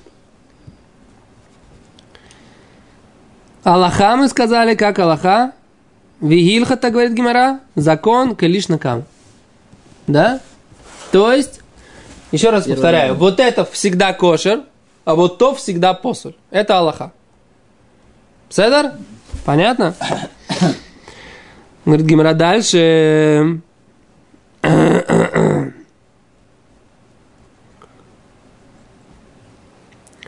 Аллаха 3.63 4.15
мы 4.15 4.27
сказали, 4.29 4.75
как 4.75 4.99
Аллаха? 4.99 5.51
Вигильха, 6.21 6.77
так 6.77 6.93
говорит 6.93 7.13
Гимара, 7.13 7.59
закон 7.75 8.35
калиш 8.35 8.67
накам. 8.67 9.03
Да? 10.07 10.39
То 11.11 11.33
есть, 11.33 11.61
еще 12.35 12.49
раз 12.49 12.63
Первый 12.65 12.75
повторяю, 12.75 13.13
момент. 13.15 13.19
вот 13.19 13.39
это 13.39 13.65
всегда 13.65 14.13
кошер, 14.13 14.63
а 15.05 15.15
вот 15.15 15.37
то 15.37 15.53
всегда 15.55 15.93
посуль. 15.93 16.33
Это 16.51 16.77
Аллаха. 16.77 17.11
Седар? 18.49 18.93
Понятно? 19.45 19.95
Говорит 21.85 22.05
Гимара 22.05 22.33
дальше. 22.33 23.61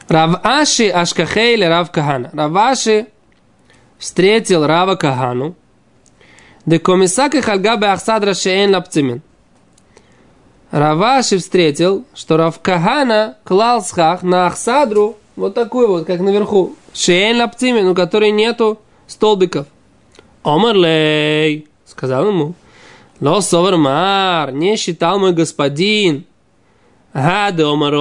Рав 0.10 0.40
Аши 0.44 0.90
Ашкахейли 0.90 1.66
Рав 1.66 1.92
Кахана. 1.92 2.30
Рав 2.34 2.56
Аши 2.56 3.08
встретил 3.98 4.66
Рава 4.66 4.96
Кагану. 4.96 5.56
Де 6.66 6.80
комисак 6.80 7.36
и 7.36 7.42
хальга 7.42 7.78
бе 7.78 7.88
ахсадра 7.88 8.34
шеен 8.34 8.72
лапцимин. 8.72 9.22
Раваши 10.72 11.38
встретил, 11.38 12.06
что 12.14 12.38
Рав 12.38 12.60
Кагана 12.60 13.38
клал 13.44 13.82
схах 13.82 14.22
на 14.24 14.48
Ахсадру, 14.48 15.18
вот 15.36 15.54
такую 15.54 15.88
вот, 15.88 16.06
как 16.06 16.20
наверху, 16.20 16.76
шеен 16.94 17.38
лапцимин, 17.38 17.88
у 17.88 17.96
которой 17.96 18.32
нету 18.32 18.80
столбиков. 19.08 19.68
Омарлей, 20.44 21.68
сказал 21.86 22.28
ему, 22.28 22.54
ло 23.22 23.40
совармар, 23.42 24.52
не 24.52 24.76
считал 24.78 25.20
мой 25.20 25.34
господин. 25.34 26.26
Ага, 27.14 27.56
да 27.56 27.70
омар 27.72 27.94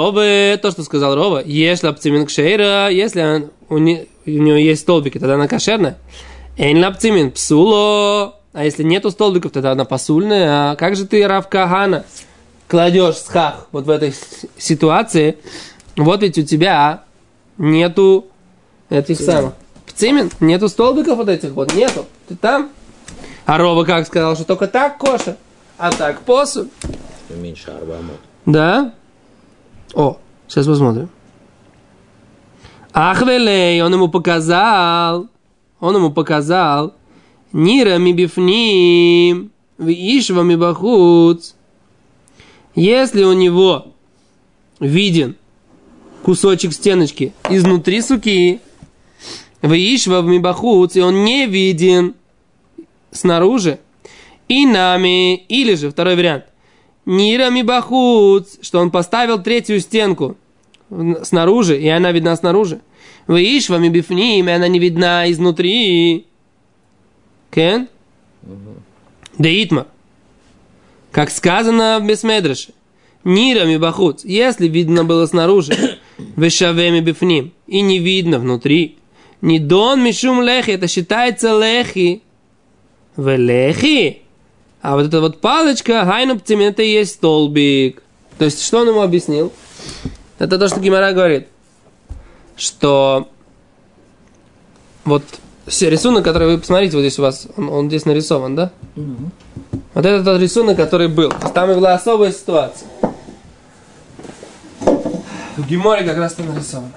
то, 0.58 0.70
что 0.70 0.82
сказал 0.82 1.14
Рова, 1.14 1.42
ешь 1.44 1.82
лапцимин 1.82 2.26
кшейра, 2.26 2.88
если 2.90 3.22
он- 3.22 3.50
у, 3.68 3.78
не- 3.78 4.06
у 4.26 4.30
него 4.30 4.56
есть 4.56 4.82
столбики, 4.82 5.18
тогда 5.18 5.34
она 5.34 5.48
кошерная. 5.48 5.98
Эйн 6.58 6.82
лапцимин 6.82 7.30
псуло, 7.30 8.36
а 8.52 8.64
если 8.64 8.82
нету 8.82 9.10
столбиков, 9.10 9.52
тогда 9.52 9.72
она 9.72 9.84
посульная. 9.84 10.72
А 10.72 10.76
как 10.76 10.96
же 10.96 11.06
ты, 11.06 11.26
Рав 11.26 11.48
Кагана, 11.48 12.04
кладешь 12.68 13.16
схах 13.16 13.68
вот 13.72 13.86
в 13.86 13.90
этой 13.90 14.14
ситуации, 14.56 15.38
вот 15.96 16.22
ведь 16.22 16.38
у 16.38 16.42
тебя 16.42 17.04
нету 17.58 18.26
этих 18.88 19.18
самых. 19.20 19.54
Пцимин, 19.86 20.30
нету 20.40 20.68
столбиков 20.68 21.16
вот 21.16 21.28
этих 21.28 21.52
вот, 21.52 21.74
нету. 21.74 22.06
Ты 22.28 22.36
там? 22.36 22.70
А 23.46 23.58
Рова 23.58 23.84
как 23.84 24.06
сказал, 24.06 24.34
что 24.34 24.44
только 24.44 24.66
так 24.66 24.98
коша, 24.98 25.36
а 25.78 25.90
так 25.90 26.20
посуль. 26.20 26.68
Меньше 27.30 27.70
арбамот. 27.70 28.20
Да? 28.44 28.92
О, 29.94 30.18
сейчас 30.48 30.66
посмотрим. 30.66 31.08
Ахвелей, 32.92 33.82
он 33.82 33.92
ему 33.92 34.08
показал, 34.08 35.28
он 35.80 35.96
ему 35.96 36.10
показал, 36.10 36.94
Нира 37.52 37.96
мибифним, 37.96 39.50
вишва 39.78 40.42
мибахуц. 40.42 41.55
Если 42.76 43.24
у 43.24 43.32
него 43.32 43.88
виден 44.80 45.34
кусочек 46.22 46.72
стеночки 46.72 47.32
изнутри 47.48 48.02
суки, 48.02 48.60
вишва 49.62 50.20
мибахуц, 50.22 50.94
и 50.94 51.00
он 51.00 51.24
не 51.24 51.46
виден 51.46 52.14
снаружи, 53.10 53.80
и 54.48 54.66
нами, 54.66 55.36
или 55.36 55.74
же, 55.74 55.90
второй 55.90 56.14
вариант, 56.16 56.44
Нира 57.06 57.50
мибахуц, 57.50 58.58
что 58.60 58.80
он 58.80 58.90
поставил 58.90 59.40
третью 59.40 59.80
стенку 59.80 60.36
в- 60.90 61.24
снаружи, 61.24 61.80
и 61.80 61.88
она 61.88 62.10
видна 62.12 62.34
снаружи. 62.36 62.80
Вишва 63.28 63.76
мибифним, 63.76 64.48
и 64.48 64.52
она 64.52 64.66
не 64.68 64.80
видна 64.80 65.30
изнутри. 65.30 66.26
Кен? 67.52 67.88
Деитмар. 69.38 69.86
Как 71.16 71.30
сказано 71.30 71.98
в 71.98 72.06
Бесмедраше. 72.06 72.74
Нира 73.24 73.64
мибахуц, 73.64 74.22
если 74.22 74.68
видно 74.68 75.02
было 75.02 75.24
снаружи, 75.24 75.72
вешаве 76.36 76.90
мибифним, 76.90 77.54
и 77.66 77.80
не 77.80 77.98
видно 78.00 78.38
внутри. 78.38 78.98
Не 79.40 79.58
дон 79.58 80.04
мишум 80.04 80.42
лехи, 80.42 80.72
это 80.72 80.88
считается 80.88 81.58
лехи. 81.58 82.22
Велехи. 83.16 84.18
А 84.82 84.94
вот 84.94 85.06
эта 85.06 85.22
вот 85.22 85.40
палочка, 85.40 86.04
хайнуп 86.04 86.42
это 86.46 86.82
и 86.82 86.92
есть 86.92 87.14
столбик. 87.14 88.02
То 88.36 88.44
есть, 88.44 88.62
что 88.62 88.80
он 88.80 88.88
ему 88.88 89.00
объяснил? 89.00 89.54
Это 90.38 90.58
то, 90.58 90.68
что 90.68 90.80
Гимара 90.80 91.14
говорит. 91.14 91.46
Что 92.58 93.30
вот 95.06 95.22
все 95.66 95.88
рисунок, 95.88 96.24
который 96.24 96.48
вы 96.48 96.58
посмотрите, 96.58 96.94
вот 96.94 97.00
здесь 97.00 97.18
у 97.18 97.22
вас, 97.22 97.48
он, 97.56 97.70
он 97.70 97.88
здесь 97.88 98.04
нарисован, 98.04 98.54
да? 98.54 98.70
Вот 99.96 100.04
это 100.04 100.22
тот 100.22 100.38
рисунок, 100.42 100.76
который 100.76 101.08
был. 101.08 101.30
Там 101.54 101.70
и 101.70 101.74
была 101.74 101.94
особая 101.94 102.30
ситуация. 102.30 102.86
В 105.56 105.66
Гиморе 105.66 106.04
как 106.04 106.18
раз 106.18 106.34
там 106.34 106.52
нарисовано. 106.52 106.92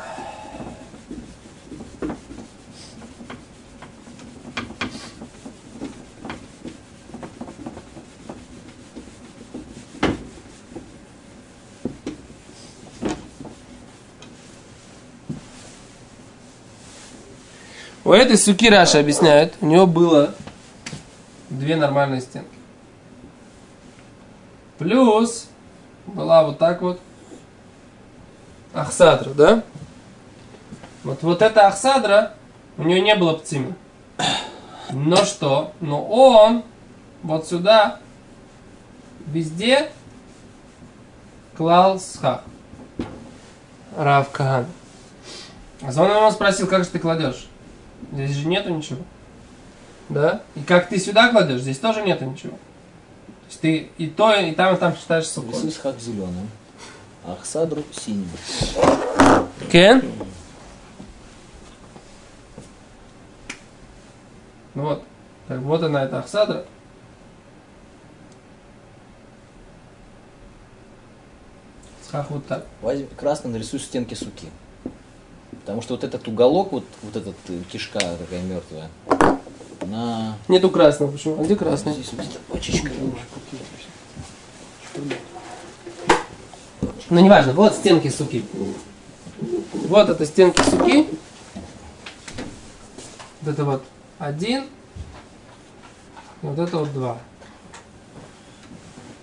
У 18.03 18.11
этой 18.11 18.37
суки 18.37 18.69
Раша 18.69 18.99
объясняет, 18.99 19.53
у 19.61 19.67
него 19.67 19.87
было 19.87 20.35
две 21.49 21.77
нормальные 21.77 22.19
стенки. 22.19 22.58
Плюс 24.79 25.49
была 26.07 26.43
вот 26.43 26.57
так 26.57 26.81
вот 26.81 26.99
Ахсадра, 28.73 29.31
да? 29.31 29.63
Вот, 31.03 31.21
вот 31.21 31.41
эта 31.41 31.67
Ахсадра, 31.67 32.33
у 32.77 32.83
нее 32.83 33.01
не 33.01 33.15
было 33.15 33.33
пцима. 33.33 33.73
Но 34.91 35.17
что? 35.17 35.73
Но 35.81 36.03
он 36.05 36.63
вот 37.23 37.45
сюда 37.45 37.99
везде 39.27 39.91
клал 41.57 41.99
схах. 41.99 42.43
Рав 43.97 44.29
Каган. 44.31 44.65
А 45.81 45.87
он 45.87 46.09
его 46.09 46.31
спросил, 46.31 46.67
как 46.67 46.85
же 46.85 46.89
ты 46.89 46.99
кладешь? 46.99 47.49
Здесь 48.13 48.31
же 48.31 48.47
нету 48.47 48.73
ничего. 48.73 49.01
Да? 50.07 50.41
И 50.55 50.61
как 50.61 50.87
ты 50.87 50.97
сюда 50.99 51.29
кладешь, 51.29 51.61
здесь 51.61 51.79
тоже 51.79 52.01
нету 52.01 52.23
ничего. 52.23 52.57
Есть 53.49 53.61
ты 53.61 53.89
и 53.97 54.07
то, 54.07 54.31
и 54.33 54.51
там, 54.51 54.75
и 54.75 54.77
там 54.77 54.95
считаешь. 54.95 55.25
Рисуй 55.25 55.71
схак 55.71 55.99
зеленым, 55.99 56.49
Ахсадру 57.25 57.83
синим. 57.91 58.29
Кен? 59.71 60.03
Ну 64.75 64.83
вот. 64.83 65.03
Так 65.47 65.59
вот 65.61 65.81
она, 65.81 66.03
это 66.03 66.19
Ахсадра. 66.19 66.63
Схах 72.07 72.29
вот 72.29 72.45
так. 72.45 72.65
Возьми 72.81 73.07
красный, 73.17 73.49
нарисуй 73.49 73.79
стенки 73.79 74.13
суки. 74.13 74.47
Потому 75.51 75.81
что 75.81 75.95
вот 75.95 76.03
этот 76.03 76.27
уголок, 76.27 76.71
вот, 76.71 76.83
вот 77.01 77.15
этот 77.15 77.35
э, 77.47 77.61
кишка 77.71 77.99
такая 77.99 78.41
мертвая, 78.41 78.89
она... 79.81 80.37
Нету 80.47 80.69
красного, 80.69 81.11
почему? 81.11 81.39
А 81.39 81.43
где 81.43 81.55
красный? 81.55 81.93
Здесь 81.93 82.11
пачечка. 82.47 82.89
Ну, 87.09 87.19
неважно, 87.19 87.53
вот 87.53 87.73
стенки 87.73 88.07
суки. 88.09 88.45
Вот 89.71 90.09
это 90.09 90.25
стенки 90.25 90.61
суки. 90.61 91.07
Вот 93.41 93.53
это 93.53 93.65
вот 93.65 93.83
один. 94.19 94.65
Вот 96.41 96.59
это 96.59 96.77
вот 96.77 96.93
два. 96.93 97.17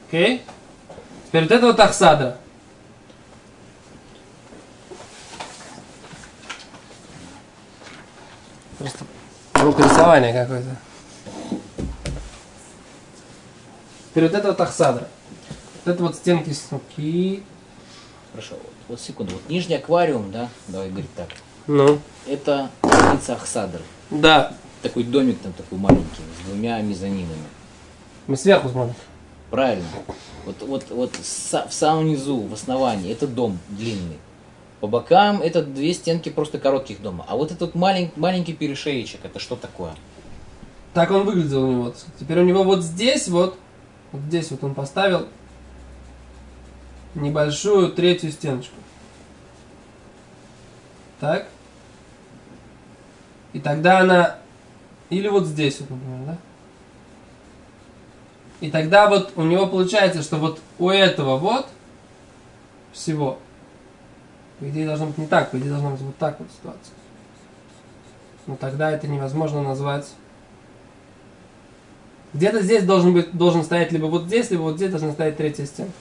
Окей? 0.09 0.43
Теперь 1.29 1.43
вот 1.43 1.53
это 1.53 1.67
вот 1.67 1.81
ахсадра. 1.81 2.39
Урок 9.67 9.81
рисования 9.81 10.33
какой-то. 10.33 10.77
Теперь 14.11 14.25
вот 14.25 14.35
это 14.35 14.49
вот 14.49 14.61
ахсадра. 14.61 15.09
Вот 15.85 15.95
это 15.95 16.03
вот 16.03 16.15
стенки 16.15 16.53
суки. 16.53 17.43
Хорошо, 18.33 18.55
вот, 18.55 18.73
вот 18.89 19.01
секунду. 19.01 19.35
Вот 19.35 19.49
нижний 19.49 19.77
аквариум, 19.77 20.31
да, 20.31 20.49
давай 20.69 20.89
говорить 20.89 21.15
так. 21.15 21.29
Ну. 21.67 21.99
Это 22.27 22.71
птица 22.81 23.35
Ахсадр. 23.35 23.81
Да. 24.11 24.55
Такой 24.83 25.03
домик 25.03 25.41
там 25.41 25.53
такой 25.53 25.79
маленький, 25.79 26.23
с 26.43 26.47
двумя 26.47 26.81
мезонинами. 26.81 27.47
Мы 28.27 28.37
сверху 28.37 28.69
смотрим. 28.69 28.95
Правильно. 29.51 29.85
Вот, 30.45 30.63
вот, 30.63 30.85
вот 30.91 31.13
са- 31.15 31.69
в 31.69 31.73
самом 31.73 32.07
низу, 32.07 32.39
в 32.41 32.53
основании, 32.53 33.13
это 33.13 33.27
дом 33.27 33.59
длинный. 33.71 34.19
По 34.81 34.87
бокам 34.87 35.41
это 35.41 35.63
две 35.63 35.95
стенки 35.95 36.29
просто 36.29 36.59
коротких 36.59 37.01
дома. 37.01 37.25
А 37.29 37.37
вот 37.37 37.51
этот 37.51 37.75
малень- 37.75 38.13
маленький 38.17 38.53
перешеечек, 38.53 39.25
это 39.25 39.39
что 39.39 39.57
такое? 39.57 39.95
Так 40.93 41.11
он 41.11 41.25
выглядел 41.25 41.65
у 41.65 41.73
него. 41.73 41.95
Теперь 42.19 42.41
у 42.41 42.45
него 42.45 42.63
вот 42.63 42.83
здесь 42.83 43.29
вот, 43.29 43.59
вот 44.13 44.23
здесь 44.23 44.51
вот 44.51 44.65
он 44.65 44.75
поставил 44.75 45.27
небольшую 47.15 47.93
третью 47.93 48.31
стеночку. 48.31 48.77
Так. 51.21 51.49
И 53.55 53.61
тогда 53.61 54.01
она, 54.01 54.37
или 55.09 55.29
вот 55.29 55.47
здесь 55.47 55.81
вот, 55.81 55.91
например, 55.91 56.27
да? 56.27 56.39
И 58.61 58.71
тогда 58.71 59.09
вот 59.09 59.33
у 59.37 59.43
него 59.43 59.67
получается, 59.67 60.23
что 60.23 60.37
вот 60.37 60.61
у 60.79 60.91
этого 60.91 61.37
вот 61.37 61.67
всего, 62.93 63.39
по 64.59 64.69
идее 64.69 64.87
должно 64.87 65.07
быть 65.07 65.19
не 65.19 65.27
так, 65.27 65.51
по 65.51 65.59
идее 65.59 65.71
должна 65.71 65.91
быть 65.91 66.01
вот 66.01 66.17
так 66.17 66.39
вот 66.39 66.49
ситуация. 66.51 66.95
Но 68.47 68.57
тогда 68.57 68.91
это 68.91 69.07
невозможно 69.09 69.63
назвать 69.63 70.07
где-то 72.37 72.61
здесь 72.61 72.85
должен, 72.85 73.15
быть, 73.15 73.33
должен 73.33 73.65
стоять 73.65 73.93
либо 73.93 74.07
вот 74.07 74.25
здесь, 74.25 74.51
либо 74.51 74.63
вот 74.63 74.77
здесь 74.77 74.91
должна 74.91 75.13
стоять 75.13 75.39
третья 75.39 75.65
стенка. 75.65 75.93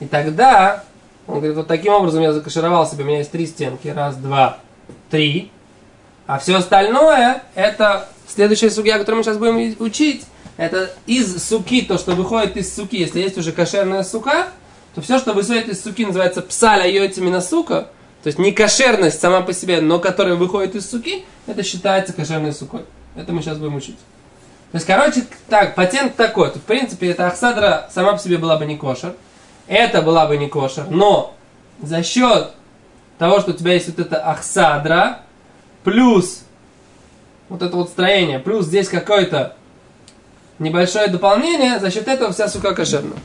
И 0.00 0.06
тогда, 0.06 0.84
он 1.26 1.36
говорит, 1.36 1.56
вот 1.56 1.66
таким 1.66 1.94
образом 1.94 2.22
я 2.22 2.32
закашировал 2.32 2.86
себе, 2.86 3.04
у 3.04 3.06
меня 3.06 3.18
есть 3.18 3.30
три 3.30 3.46
стенки. 3.46 3.88
Раз, 3.88 4.16
два, 4.16 4.58
три. 5.10 5.50
А 6.26 6.38
все 6.38 6.56
остальное, 6.56 7.42
это 7.54 8.08
следующая 8.26 8.70
судья, 8.70 8.98
которую 8.98 9.18
мы 9.18 9.24
сейчас 9.24 9.38
будем 9.38 9.76
учить, 9.78 10.26
это 10.58 10.90
из 11.06 11.42
суки, 11.42 11.82
то, 11.82 11.96
что 11.96 12.12
выходит 12.12 12.56
из 12.56 12.74
суки. 12.74 12.96
Если 12.96 13.20
есть 13.20 13.38
уже 13.38 13.52
кошерная 13.52 14.02
сука, 14.02 14.48
то 14.96 15.02
все, 15.02 15.18
что 15.18 15.34
выходит 15.34 15.68
из 15.68 15.84
суки, 15.84 16.06
называется 16.06 16.40
псаля 16.40 16.90
йотимина 16.90 17.42
сука. 17.42 17.88
То 18.22 18.28
есть 18.28 18.38
не 18.38 18.50
кошерность 18.50 19.20
сама 19.20 19.42
по 19.42 19.52
себе, 19.52 19.82
но 19.82 19.98
которая 19.98 20.36
выходит 20.36 20.74
из 20.74 20.90
суки, 20.90 21.26
это 21.46 21.62
считается 21.62 22.14
кошерной 22.14 22.54
сукой. 22.54 22.80
Это 23.14 23.30
мы 23.34 23.42
сейчас 23.42 23.58
будем 23.58 23.76
учить. 23.76 23.98
То 24.72 24.76
есть, 24.76 24.86
короче, 24.86 25.24
так, 25.50 25.74
патент 25.74 26.16
такой. 26.16 26.50
Тут, 26.50 26.62
в 26.62 26.64
принципе, 26.64 27.10
эта 27.10 27.26
ахсадра 27.26 27.90
сама 27.92 28.14
по 28.14 28.18
себе 28.18 28.38
была 28.38 28.56
бы 28.56 28.64
не 28.64 28.78
кошер. 28.78 29.14
Это 29.66 30.00
была 30.00 30.26
бы 30.26 30.38
не 30.38 30.48
кошер. 30.48 30.86
Но 30.88 31.34
за 31.82 32.02
счет 32.02 32.52
того, 33.18 33.40
что 33.40 33.50
у 33.50 33.54
тебя 33.54 33.74
есть 33.74 33.88
вот 33.88 33.98
эта 33.98 34.16
ахсадра, 34.24 35.20
плюс 35.84 36.40
вот 37.50 37.60
это 37.60 37.76
вот 37.76 37.90
строение, 37.90 38.38
плюс 38.38 38.64
здесь 38.64 38.88
какое-то 38.88 39.56
небольшое 40.58 41.08
дополнение, 41.08 41.80
за 41.80 41.90
счет 41.90 42.08
этого 42.08 42.32
вся 42.32 42.48
сука 42.48 42.74
кошерна. 42.74 43.16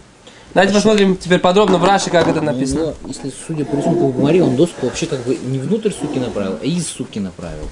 Давайте 0.54 0.74
посмотрим 0.74 1.16
теперь 1.16 1.40
подробно 1.40 1.78
в 1.78 1.84
Раши, 1.86 2.10
как 2.10 2.28
это 2.28 2.40
У 2.40 2.44
написано. 2.44 2.80
него, 2.80 2.94
если 3.08 3.32
судя 3.48 3.64
по 3.64 3.76
рисунку 3.76 4.08
в 4.08 4.16
Гумаре, 4.16 4.44
он 4.44 4.56
доску 4.58 4.86
вообще 4.88 5.06
как 5.06 5.22
бы 5.24 5.38
не 5.38 5.60
внутрь 5.60 5.92
суки 5.92 6.20
направил, 6.20 6.58
а 6.62 6.66
из 6.66 6.88
суки 6.88 7.20
направил. 7.20 7.70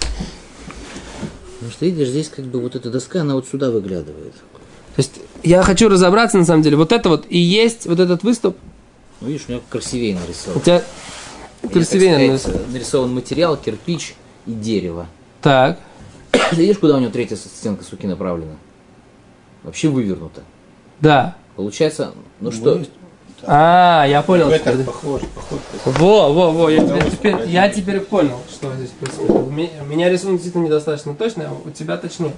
Потому 1.55 1.71
что 1.73 1.85
видишь, 1.85 2.07
здесь 2.07 2.29
как 2.29 2.45
бы 2.45 2.61
вот 2.61 2.75
эта 2.75 2.89
доска, 2.89 3.21
она 3.21 3.35
вот 3.35 3.47
сюда 3.47 3.69
выглядывает. 3.69 4.33
То 4.33 5.01
есть 5.01 5.19
я 5.43 5.61
хочу 5.61 5.89
разобраться 5.89 6.37
на 6.37 6.45
самом 6.45 6.61
деле. 6.61 6.77
Вот 6.77 6.93
это 6.93 7.09
вот 7.09 7.25
и 7.29 7.37
есть 7.37 7.85
вот 7.85 7.99
этот 7.99 8.23
выступ. 8.23 8.57
Ну, 9.19 9.27
видишь, 9.27 9.45
у 9.49 9.51
него 9.51 9.61
красивее 9.69 10.15
У 10.15 10.19
нарисован. 10.19 10.61
тебя 10.61 10.83
Или, 11.63 11.71
красивее 11.73 12.37
сказать, 12.37 12.69
нарисован 12.71 13.13
материал, 13.13 13.57
кирпич 13.57 14.15
и 14.45 14.51
дерево. 14.51 15.07
Так. 15.41 15.79
Ты 16.31 16.55
видишь, 16.55 16.77
куда 16.77 16.95
у 16.95 16.99
него 16.99 17.11
третья 17.11 17.35
стенка 17.35 17.83
суки 17.83 18.07
направлена? 18.07 18.53
Вообще 19.63 19.89
вывернута. 19.89 20.41
Да. 21.01 21.35
Получается, 21.59 22.13
ну 22.39 22.53
что, 22.53 22.81
А, 23.43 24.05
я 24.07 24.21
понял. 24.21 24.49
Это. 24.49 24.81
похоже, 24.85 25.25
похоже. 25.35 25.63
Во, 25.83 26.31
во, 26.31 26.51
во, 26.51 26.69
я 26.69 26.79
теперь, 26.79 27.11
теперь- 27.11 27.49
я 27.49 27.67
теперь 27.67 27.99
понял, 27.99 28.39
что 28.49 28.73
здесь 28.77 28.91
происходит. 28.91 29.31
У 29.31 29.49
меня, 29.49 29.67
у 29.81 29.85
меня 29.85 30.09
рисунок 30.09 30.35
действительно 30.35 30.67
недостаточно 30.67 31.15
точный, 31.15 31.47
а 31.47 31.51
у 31.51 31.69
тебя 31.71 31.97
точнее. 31.97 32.31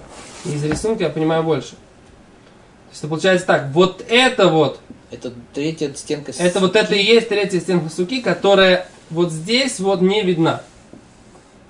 И 0.43 0.53
из 0.53 0.63
рисунка 0.63 1.03
я 1.03 1.11
понимаю 1.11 1.43
больше. 1.43 1.69
То 1.69 2.93
есть 2.93 3.07
получается 3.07 3.45
так, 3.45 3.67
вот 3.73 4.03
это 4.09 4.47
вот, 4.47 4.79
это 5.11 5.31
третья 5.53 5.93
стенка 5.93 6.31
это 6.39 6.59
вот 6.59 6.75
это 6.75 6.95
и 6.95 7.03
есть 7.03 7.29
третья 7.29 7.59
стенка 7.59 7.93
суки, 7.93 8.21
которая 8.21 8.87
вот 9.11 9.31
здесь 9.31 9.79
вот 9.79 10.01
не 10.01 10.23
видна. 10.23 10.63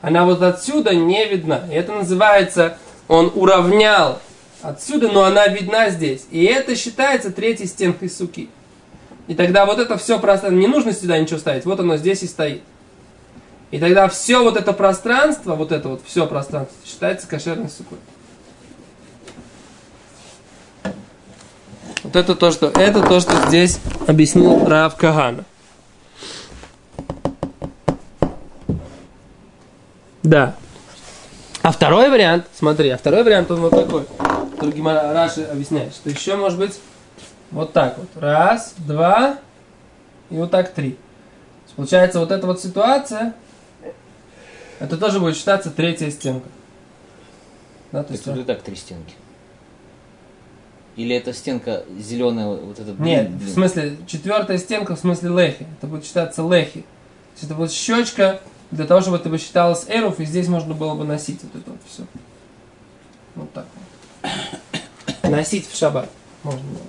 Она 0.02 0.24
вот 0.24 0.42
отсюда 0.42 0.96
не 0.96 1.28
видна. 1.28 1.64
И 1.70 1.74
это 1.74 1.92
называется, 1.92 2.78
он 3.10 3.30
уравнял 3.36 4.20
отсюда, 4.62 5.10
но 5.10 5.24
она 5.24 5.48
видна 5.48 5.90
здесь. 5.90 6.26
И 6.32 6.44
это 6.44 6.76
считается 6.76 7.32
третьей 7.32 7.68
стенкой 7.68 8.10
суки. 8.10 8.50
И 9.28 9.36
тогда 9.36 9.66
вот 9.66 9.80
это 9.80 9.98
все 9.98 10.20
просто, 10.20 10.50
не 10.50 10.68
нужно 10.68 10.94
сюда 10.94 11.18
ничего 11.18 11.40
ставить, 11.40 11.66
вот 11.66 11.80
оно 11.80 11.98
здесь 11.98 12.24
и 12.24 12.28
стоит. 12.28 12.62
И 13.72 13.80
тогда 13.80 14.10
все 14.10 14.44
вот 14.44 14.58
это 14.58 14.74
пространство, 14.74 15.56
вот 15.56 15.72
это 15.72 15.88
вот 15.88 16.02
все 16.06 16.28
пространство, 16.28 16.76
считается 16.86 17.28
кошерной 17.28 17.70
сукой. 17.70 17.98
Вот 22.04 22.16
это 22.16 22.36
то, 22.36 22.52
что, 22.52 22.68
это 22.68 23.02
то, 23.02 23.20
что 23.20 23.48
здесь 23.48 23.80
объяснил 24.08 24.68
Рав 24.68 24.98
Кагана. 24.98 25.46
Да. 30.24 30.56
А 31.62 31.72
второй 31.72 32.10
вариант, 32.10 32.48
смотри, 32.54 32.90
а 32.90 32.98
второй 32.98 33.24
вариант, 33.24 33.52
он 33.52 33.62
вот 33.62 33.72
такой. 33.72 34.06
Который 34.70 35.14
Раши 35.14 35.44
объясняет, 35.44 35.94
что 35.94 36.10
еще 36.10 36.36
может 36.36 36.60
быть 36.60 36.80
вот 37.52 37.74
так 37.74 37.98
вот. 37.98 38.10
Раз, 38.16 38.74
два 38.78 39.38
и 40.30 40.36
вот 40.36 40.52
так 40.52 40.72
три. 40.74 40.98
Получается, 41.76 42.20
вот 42.20 42.32
эта 42.32 42.46
вот 42.48 42.62
ситуация, 42.62 43.34
это 44.80 44.98
тоже 44.98 45.20
будет 45.20 45.38
считаться 45.38 45.72
третья 45.72 46.10
стенка. 46.10 46.48
Да, 47.92 48.04
то 48.04 48.14
есть 48.14 48.28
это 48.28 48.44
так 48.44 48.62
три 48.62 48.76
стенки. 48.76 49.14
Или 50.96 51.16
это 51.16 51.34
стенка 51.34 51.84
зеленая, 51.98 52.48
вот 52.48 52.78
эта 52.80 52.92
Нет, 53.02 53.30
блин. 53.30 53.40
в 53.40 53.50
смысле, 53.50 53.98
четвертая 54.08 54.58
стенка 54.58 54.96
в 54.96 55.00
смысле 55.00 55.30
лехи. 55.30 55.66
Это 55.78 55.88
будет 55.88 56.06
считаться 56.06 56.42
лехи. 56.42 56.82
То 56.82 57.34
есть 57.34 57.44
это 57.46 57.56
будет 57.56 57.72
щечка 57.72 58.42
для 58.72 58.86
того, 58.86 59.02
чтобы 59.02 59.18
это 59.18 59.30
бы 59.30 59.38
считалось 59.38 59.86
эруф, 59.88 60.20
и 60.20 60.26
здесь 60.26 60.48
можно 60.48 60.74
было 60.74 60.94
бы 60.96 61.06
носить 61.06 61.40
вот 61.44 61.62
это 61.62 61.72
вот 61.72 61.80
все. 61.88 62.04
Вот 63.36 63.52
так 63.54 63.66
вот. 63.76 63.81
Носить 65.24 65.70
в 65.70 65.78
шаббат 65.78 66.10
можно 66.44 66.62
было. 66.62 66.82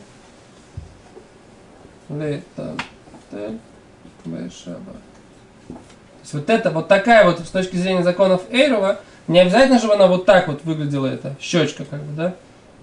То 5.68 5.77
есть 6.23 6.35
вот 6.35 6.51
это, 6.51 6.71
вот 6.71 6.88
такая 6.88 7.25
вот 7.25 7.40
с 7.40 7.51
точки 7.51 7.77
зрения 7.77 8.03
законов 8.03 8.42
Эйрова, 8.51 9.01
не 9.29 9.40
обязательно, 9.40 9.79
чтобы 9.79 9.95
она 9.95 10.07
вот 10.07 10.27
так 10.27 10.49
вот 10.49 10.64
выглядела, 10.64 11.07
эта 11.07 11.37
щечка, 11.40 11.85
как 11.85 12.03
бы, 12.03 12.14
да? 12.14 12.35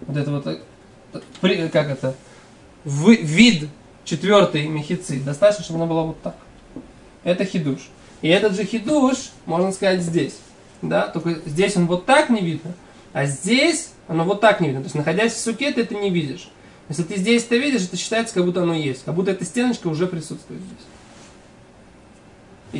Вот 0.01 0.17
это 0.17 0.31
вот, 0.31 0.47
э, 0.47 1.69
как 1.69 1.89
это, 1.89 2.15
в, 2.83 3.09
вид 3.11 3.69
четвертой 4.05 4.67
мехицы. 4.67 5.19
Достаточно, 5.19 5.63
чтобы 5.63 5.79
она 5.79 5.89
была 5.89 6.03
вот 6.03 6.21
так. 6.21 6.35
Это 7.23 7.45
хидуш. 7.45 7.89
И 8.21 8.29
этот 8.29 8.55
же 8.55 8.65
хидуш, 8.65 9.31
можно 9.45 9.71
сказать, 9.71 10.01
здесь. 10.01 10.37
Да? 10.81 11.07
Только 11.07 11.35
здесь 11.45 11.75
он 11.77 11.87
вот 11.87 12.05
так 12.05 12.29
не 12.29 12.41
видно, 12.41 12.73
а 13.13 13.25
здесь 13.25 13.91
оно 14.07 14.23
вот 14.23 14.41
так 14.41 14.59
не 14.59 14.67
видно. 14.67 14.81
То 14.81 14.87
есть, 14.87 14.95
находясь 14.95 15.33
в 15.33 15.39
суке, 15.39 15.71
ты 15.71 15.81
это 15.81 15.95
не 15.95 16.09
видишь. 16.09 16.49
Если 16.89 17.03
ты 17.03 17.17
здесь 17.17 17.45
это 17.45 17.55
видишь, 17.55 17.83
это 17.83 17.97
считается, 17.97 18.33
как 18.33 18.45
будто 18.45 18.63
оно 18.63 18.73
есть. 18.73 19.03
Как 19.05 19.13
будто 19.13 19.31
эта 19.31 19.45
стеночка 19.45 19.87
уже 19.87 20.07
присутствует 20.07 20.61
здесь. 20.61 20.87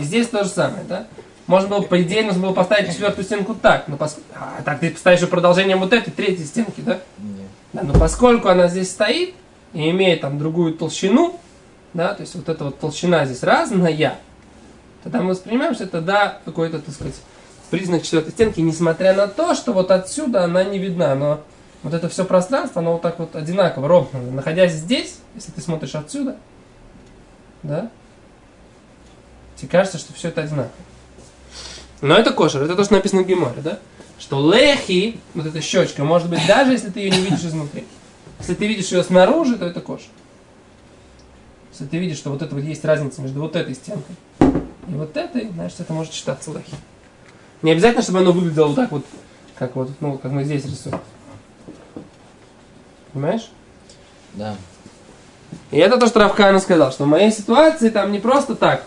И 0.01 0.03
здесь 0.03 0.27
то 0.27 0.43
же 0.43 0.49
самое, 0.49 0.83
да? 0.83 1.07
Можно 1.45 1.69
было, 1.69 1.81
по 1.81 2.01
идее, 2.01 2.23
нужно 2.23 2.41
было 2.41 2.53
поставить 2.53 2.91
четвертую 2.91 3.25
стенку 3.25 3.55
так. 3.55 3.87
Но 3.87 3.97
пос... 3.97 4.17
а, 4.35 4.61
так 4.63 4.79
ты 4.79 4.91
поставишь 4.91 5.27
продолжение 5.29 5.75
вот 5.75 5.93
этой 5.93 6.11
третьей 6.11 6.45
стенки, 6.45 6.81
да? 6.81 6.99
Нет. 7.17 7.47
Да, 7.73 7.83
но 7.83 7.93
поскольку 7.93 8.49
она 8.49 8.67
здесь 8.67 8.89
стоит 8.89 9.35
и 9.73 9.89
имеет 9.89 10.21
там 10.21 10.39
другую 10.39 10.73
толщину, 10.73 11.39
да, 11.93 12.13
то 12.13 12.21
есть 12.21 12.35
вот 12.35 12.49
эта 12.49 12.65
вот 12.65 12.79
толщина 12.79 13.25
здесь 13.25 13.43
разная, 13.43 14.19
тогда 15.03 15.21
мы 15.21 15.29
воспринимаем, 15.29 15.73
что 15.73 15.85
это, 15.85 16.01
да, 16.01 16.39
какой-то, 16.45 16.79
так 16.79 16.93
сказать, 16.93 17.15
признак 17.69 18.03
четвертой 18.03 18.31
стенки, 18.31 18.59
несмотря 18.59 19.13
на 19.13 19.27
то, 19.27 19.53
что 19.55 19.73
вот 19.73 19.91
отсюда 19.91 20.43
она 20.43 20.63
не 20.63 20.79
видна, 20.79 21.15
но 21.15 21.41
вот 21.83 21.93
это 21.93 22.09
все 22.09 22.25
пространство, 22.25 22.81
оно 22.81 22.93
вот 22.93 23.01
так 23.01 23.19
вот 23.19 23.35
одинаково, 23.35 23.87
ровно. 23.87 24.19
Находясь 24.31 24.73
здесь, 24.73 25.19
если 25.35 25.51
ты 25.51 25.61
смотришь 25.61 25.95
отсюда, 25.95 26.37
да, 27.63 27.89
Тебе 29.59 29.69
кажется, 29.69 29.97
что 29.97 30.13
все 30.13 30.29
это 30.29 30.41
одинаково. 30.41 30.71
Но 31.99 32.15
это 32.15 32.31
кошер, 32.31 32.63
это 32.63 32.77
то, 32.77 32.83
что 32.85 32.93
написано 32.93 33.23
в 33.23 33.27
Геморе, 33.27 33.61
да? 33.61 33.79
Что 34.17 34.53
лехи, 34.53 35.19
вот 35.33 35.45
эта 35.45 35.59
щечка, 35.59 36.05
может 36.05 36.29
быть, 36.29 36.39
даже 36.47 36.71
если 36.71 36.89
ты 36.89 37.01
ее 37.01 37.09
не 37.09 37.21
видишь 37.21 37.43
изнутри. 37.43 37.85
Если 38.39 38.53
ты 38.53 38.67
видишь 38.67 38.89
ее 38.93 39.03
снаружи, 39.03 39.57
то 39.57 39.65
это 39.65 39.81
кошер. 39.81 40.07
Если 41.71 41.85
ты 41.87 41.97
видишь, 41.97 42.17
что 42.17 42.29
вот 42.29 42.41
это 42.41 42.55
вот 42.55 42.63
есть 42.63 42.85
разница 42.85 43.21
между 43.21 43.41
вот 43.41 43.57
этой 43.57 43.75
стенкой 43.75 44.15
и 44.39 44.93
вот 44.93 45.17
этой, 45.17 45.49
значит, 45.49 45.81
это 45.81 45.91
может 45.91 46.13
считаться 46.13 46.51
лехи. 46.51 46.75
Не 47.61 47.71
обязательно, 47.71 48.03
чтобы 48.03 48.19
оно 48.19 48.31
выглядело 48.31 48.67
вот 48.67 48.75
так 48.75 48.91
вот, 48.91 49.05
как 49.57 49.75
вот, 49.75 49.89
ну, 49.99 50.17
как 50.17 50.31
мы 50.31 50.43
здесь 50.43 50.65
рисуем. 50.65 50.99
Понимаешь? 53.11 53.49
Да. 54.33 54.55
И 55.71 55.77
это 55.77 55.97
то, 55.97 56.07
что 56.07 56.19
Равхана 56.19 56.59
сказал, 56.59 56.91
что 56.91 57.05
в 57.05 57.07
моей 57.07 57.31
ситуации 57.31 57.89
там 57.89 58.11
не 58.11 58.19
просто 58.19 58.55
так 58.55 58.83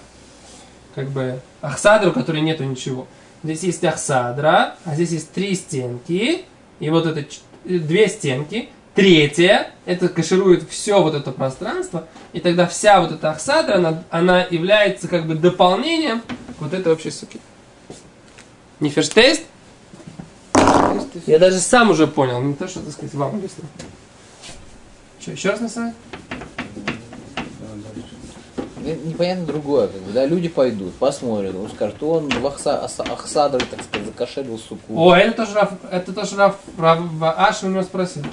как 0.94 1.08
бы 1.08 1.40
ахсадра, 1.60 2.10
у 2.10 2.12
которой 2.12 2.40
нету 2.40 2.64
ничего. 2.64 3.06
Здесь 3.42 3.62
есть 3.62 3.84
ахсадра, 3.84 4.76
а 4.84 4.94
здесь 4.94 5.10
есть 5.10 5.32
три 5.32 5.54
стенки, 5.54 6.44
и 6.80 6.90
вот 6.90 7.06
это 7.06 7.24
две 7.64 8.08
стенки. 8.08 8.68
Третья, 8.94 9.70
это 9.86 10.10
каширует 10.10 10.68
все 10.68 11.02
вот 11.02 11.14
это 11.14 11.32
пространство, 11.32 12.06
и 12.34 12.40
тогда 12.40 12.66
вся 12.66 13.00
вот 13.00 13.10
эта 13.10 13.30
ахсадра, 13.30 13.76
она, 13.76 14.02
она 14.10 14.42
является 14.42 15.08
как 15.08 15.26
бы 15.26 15.34
дополнением 15.34 16.20
вот 16.60 16.74
этой 16.74 16.92
общей 16.92 17.10
суки. 17.10 17.40
Не 18.82 18.90
ферштейст? 18.90 19.42
Я 21.26 21.38
даже 21.38 21.60
сам 21.60 21.90
уже 21.90 22.08
понял, 22.08 22.42
не 22.42 22.54
то, 22.54 22.66
что, 22.66 22.80
так 22.80 22.92
сказать, 22.92 23.14
вам 23.14 23.36
объясню. 23.36 23.62
Что, 25.20 25.30
еще 25.30 25.50
раз 25.50 25.60
насать? 25.60 25.94
непонятно 29.04 29.46
другое, 29.46 29.86
как 29.86 30.00
бы, 30.00 30.10
да, 30.10 30.26
люди 30.26 30.48
пойдут, 30.48 30.92
посмотрят, 30.94 31.54
он 31.54 31.70
скажет, 31.70 32.02
он 32.02 32.28
в 32.28 32.44
Ахса, 32.44 32.80
Ахсадр, 32.82 33.64
так 33.64 33.80
сказать, 33.84 34.08
закошелил 34.08 34.58
суку. 34.58 34.98
О, 34.98 35.14
это 35.14 35.44
тоже 35.44 35.54
Раф, 35.54 35.70
это 35.88 36.12
тоже 36.12 36.34
Раф, 36.34 36.56
Раф 36.76 36.98
Аш 37.22 37.62
у 37.62 37.68
него 37.68 37.84
спросил. 37.84 38.24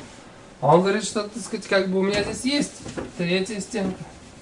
А 0.61 0.73
он 0.73 0.81
говорит, 0.81 1.03
что, 1.03 1.21
так 1.21 1.43
сказать, 1.43 1.67
как 1.67 1.89
бы 1.89 1.99
у 1.99 2.01
меня 2.01 2.23
здесь 2.23 2.45
есть 2.45 2.73
третья 3.19 3.59
стенка. 3.59 3.99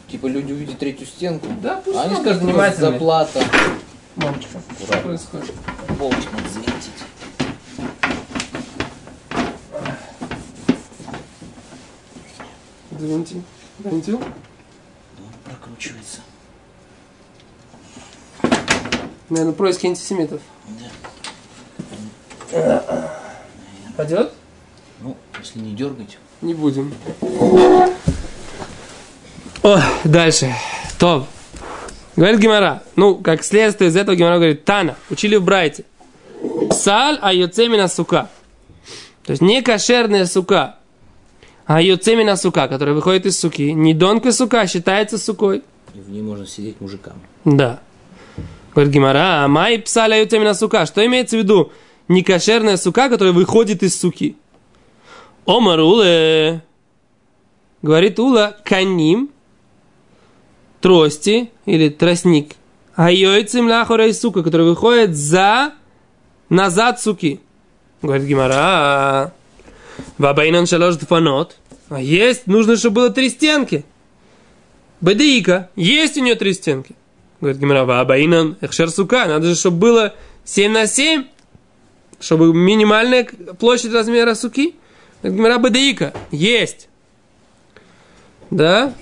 Типа 0.10 0.28
люди 0.28 0.54
увидят 0.54 0.80
третью 0.80 1.06
стенку? 1.06 1.48
Да, 1.62 1.82
пусть 1.84 1.98
а 1.98 2.04
они 2.04 2.16
скажут, 2.16 2.78
заплата. 2.78 3.44
Мамочка, 4.18 4.60
что 4.84 4.98
происходит? 4.98 5.54
Болтик 5.98 6.32
надо 6.34 6.50
завинтить. 6.50 6.92
Завинти. 13.00 13.44
Завинтил? 13.84 14.22
прокручивается. 15.46 16.22
Наверное, 19.30 19.54
происки 19.54 19.86
антисемитов. 19.86 20.42
Да. 22.52 23.22
Пойдет? 23.96 24.34
Ну, 25.02 25.16
если 25.40 25.60
не 25.60 25.76
дергать. 25.76 26.18
Не 26.42 26.54
будем. 26.54 26.94
О, 29.64 29.80
дальше. 30.04 30.56
Топ. 30.98 31.28
Говорит 32.18 32.40
Гимара. 32.40 32.84
Ну, 32.96 33.16
как 33.16 33.44
следствие 33.44 33.90
из 33.90 33.96
этого 33.96 34.16
Гимара 34.16 34.36
говорит, 34.36 34.66
Тана, 34.66 34.96
учили 35.10 35.36
в 35.36 35.44
Брайте. 35.44 35.86
Саль 36.72 37.20
а 37.22 37.32
йоцемина 37.32 37.88
сука. 37.88 38.30
То 39.24 39.32
есть 39.32 39.42
не 39.42 39.62
кошерная 39.62 40.26
сука, 40.26 40.78
а 41.66 41.82
юцемина 41.82 42.36
сука, 42.36 42.68
которая 42.68 42.96
выходит 42.96 43.26
из 43.26 43.40
суки, 43.40 43.72
не 43.74 43.94
донка 43.94 44.32
сука, 44.32 44.66
считается 44.68 45.18
сукой. 45.18 45.64
И 45.94 46.00
в 46.00 46.10
ней 46.10 46.22
можно 46.22 46.48
сидеть 46.48 46.80
мужикам. 46.80 47.22
Да. 47.46 47.82
Говорит 48.74 48.94
Гимара, 48.94 49.44
а 49.44 49.48
май 49.48 49.78
псаля 49.80 50.20
юцемина 50.20 50.54
сука. 50.54 50.86
Что 50.86 51.06
имеется 51.06 51.36
в 51.36 51.40
виду? 51.40 51.72
Некошерная 52.08 52.78
сука, 52.78 53.10
которая 53.10 53.34
выходит 53.34 53.84
из 53.84 54.00
суки. 54.00 54.38
Омар 55.46 55.80
уле. 55.82 56.64
Говорит 57.82 58.18
Ула, 58.18 58.58
каним, 58.64 59.30
трости 60.82 61.52
или 61.66 61.90
тростник. 61.90 62.56
А 62.96 63.12
йойцем 63.12 63.68
лахора 63.68 64.08
из 64.08 64.20
сука, 64.20 64.44
который 64.44 64.66
выходит 64.66 65.16
за 65.16 65.74
назад 66.50 67.00
суки. 67.00 67.40
Говорит 68.02 68.28
Гимара, 68.28 69.34
Вабайнан 70.18 70.66
шалош 70.66 70.96
дфанот. 70.96 71.58
А 71.90 72.02
есть, 72.02 72.48
нужно, 72.48 72.76
чтобы 72.76 72.96
было 72.96 73.10
три 73.10 73.30
стенки. 73.30 73.86
Бадеика, 75.00 75.70
есть 75.76 76.18
у 76.18 76.22
нее 76.22 76.36
три 76.36 76.54
стенки. 76.54 76.96
Говорит 77.40 77.60
Гимара, 77.60 77.86
вабайнан 77.86 78.58
эхшер 78.62 78.90
сука. 78.90 79.26
Надо 79.28 79.48
же, 79.48 79.56
чтобы 79.56 79.78
было 79.78 80.16
7 80.44 80.72
на 80.72 80.88
7, 80.88 81.26
чтобы 82.20 82.54
минимальная 82.54 83.28
площадь 83.60 83.94
размера 83.94 84.34
суки. 84.34 84.76
Говорит 85.22 85.38
Гимара, 85.38 85.60
бадеика, 85.60 86.14
есть. 86.32 86.90
Да? 88.50 88.94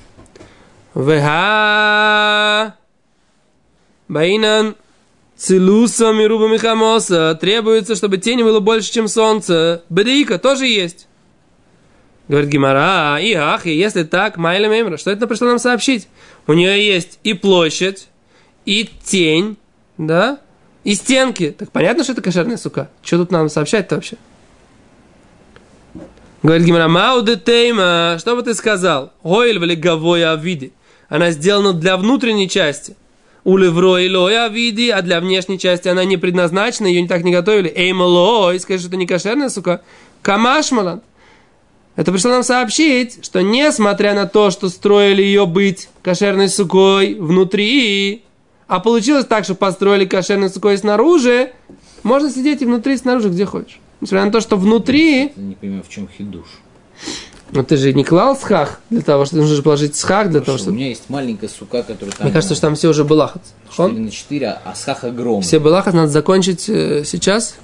Вега. 0.96 2.76
Баинан 4.08 4.76
Целусом 5.36 6.22
и 6.22 6.26
рубами 6.26 6.58
хамоса 6.58 7.38
требуется, 7.40 7.96
чтобы 7.96 8.18
тени 8.18 8.44
было 8.44 8.62
больше, 8.62 8.92
чем 8.92 9.08
солнце. 9.08 9.84
Бедеика 9.90 10.40
тоже 10.40 10.66
есть. 10.66 11.08
Говорит 12.28 12.50
Гимара, 12.50 13.20
и 13.20 13.34
ах, 13.34 13.68
и 13.68 13.76
если 13.76 14.04
так, 14.04 14.38
Майля 14.38 14.68
Мемра, 14.68 14.98
что 14.98 15.12
это 15.12 15.28
пришло 15.28 15.48
нам 15.48 15.60
сообщить? 15.60 16.08
У 16.48 16.54
нее 16.54 16.84
есть 16.84 17.20
и 17.24 17.34
площадь, 17.34 18.08
и 18.66 18.90
тень, 19.04 19.58
да? 19.98 20.40
и 20.86 20.94
стенки. 20.94 21.52
Так 21.52 21.72
понятно, 21.72 22.04
что 22.04 22.14
это 22.14 22.22
кошерная 22.22 22.58
сука. 22.58 22.90
Что 23.04 23.18
тут 23.18 23.32
нам 23.32 23.50
сообщать-то 23.50 23.96
вообще? 23.96 24.16
Говорит 26.42 26.66
Гимара, 26.66 26.88
Мауде 26.88 27.36
Тейма, 27.36 28.18
что 28.20 28.36
бы 28.36 28.44
ты 28.44 28.54
сказал? 28.54 29.12
Гойль 29.24 29.76
гавоя 29.76 30.34
авиди. 30.34 30.72
Она 31.10 31.32
сделана 31.32 31.74
для 31.74 31.98
внутренней 31.98 32.50
части. 32.50 32.96
Улевро 33.44 33.98
и 33.98 34.10
лоя 34.10 34.48
види, 34.48 34.90
а 34.90 35.02
для 35.02 35.20
внешней 35.20 35.60
части 35.60 35.88
она 35.88 36.04
не 36.04 36.18
предназначена, 36.18 36.88
ее 36.88 37.02
не 37.02 37.08
так 37.08 37.24
не 37.24 37.32
готовили. 37.32 37.72
Эймалой, 37.76 38.60
скажи, 38.60 38.80
что 38.80 38.88
это 38.90 38.98
не 38.98 39.06
кошерная, 39.06 39.50
сука. 39.50 39.82
Камашмалан. 40.22 41.02
Это 41.96 42.12
пришло 42.12 42.32
нам 42.32 42.44
сообщить, 42.44 43.24
что 43.24 43.42
несмотря 43.42 44.14
на 44.16 44.26
то, 44.26 44.52
что 44.52 44.68
строили 44.68 45.22
ее 45.22 45.46
быть 45.46 45.90
кошерной 46.02 46.50
сукой 46.50 47.14
внутри, 47.14 48.24
а 48.68 48.80
получилось 48.80 49.26
так, 49.26 49.46
что 49.46 49.56
построили 49.56 50.06
кошерной 50.06 50.50
сукой 50.50 50.78
снаружи, 50.78 51.54
можно 52.04 52.30
сидеть 52.30 52.62
и 52.62 52.66
внутри, 52.66 52.96
и 52.96 52.98
снаружи, 52.98 53.30
где 53.30 53.46
хочешь. 53.46 53.80
Несмотря 54.02 54.26
на 54.26 54.32
то, 54.32 54.42
что 54.42 54.58
внутри... 54.58 55.32
Я 55.36 55.44
не 55.44 55.56
понимаю, 55.56 55.84
в 55.84 55.90
чем 55.90 56.08
хидуш. 56.08 56.48
Но 57.52 57.64
ты 57.64 57.78
же 57.78 57.94
не 57.94 58.04
клал 58.04 58.36
схах 58.36 58.80
для 58.90 59.02
того, 59.02 59.26
что 59.26 59.38
нужно 59.38 59.56
же 59.56 59.62
положить 59.62 59.96
схах 59.96 60.30
для 60.30 60.42
того, 60.42 60.58
Хорошо, 60.58 60.72
У 60.72 60.74
меня 60.74 60.90
есть 60.90 61.10
маленькая 61.10 61.48
сука, 61.48 61.84
которая 61.84 62.14
там... 62.16 62.26
Мне 62.26 62.34
кажется, 62.34 62.56
что 62.56 62.62
там 62.62 62.76
все 62.76 62.90
уже 62.90 63.04
было. 63.04 63.34
4 63.72 64.00
на 64.00 64.12
4, 64.12 64.48
а 64.64 64.76
схах 64.76 65.04
огромный. 65.04 65.44
Все 65.44 65.60
балахат 65.60 65.94
надо 65.94 66.12
закончить 66.12 66.68
э, 66.70 67.04
сейчас. 67.06 67.56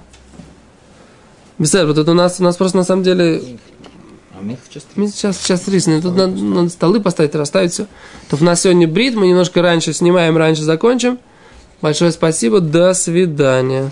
Беседа, 1.58 1.88
вот 1.88 1.98
это 1.98 2.12
у 2.12 2.14
нас, 2.14 2.40
у 2.40 2.44
нас 2.44 2.58
просто 2.58 2.78
на 2.78 2.84
самом 2.84 3.04
деле 3.04 3.42
А 4.38 4.42
мне 4.42 4.58
сейчас 4.70 4.84
Мы 4.96 5.08
сейчас, 5.08 5.38
сейчас 5.38 5.68
рисуем. 5.68 6.02
Тут 6.02 6.16
надо, 6.16 6.36
надо 6.36 6.70
столы 6.70 7.02
поставить, 7.02 7.36
расставить 7.36 7.74
все. 7.74 7.88
То 8.30 8.38
у 8.40 8.44
нас 8.44 8.62
сегодня 8.62 8.88
брит, 8.88 9.16
мы 9.16 9.28
немножко 9.28 9.62
раньше 9.62 9.94
снимаем, 9.94 10.38
раньше 10.38 10.62
закончим. 10.62 11.20
Большое 11.82 12.12
спасибо, 12.12 12.60
до 12.62 12.94
свидания. 12.94 13.92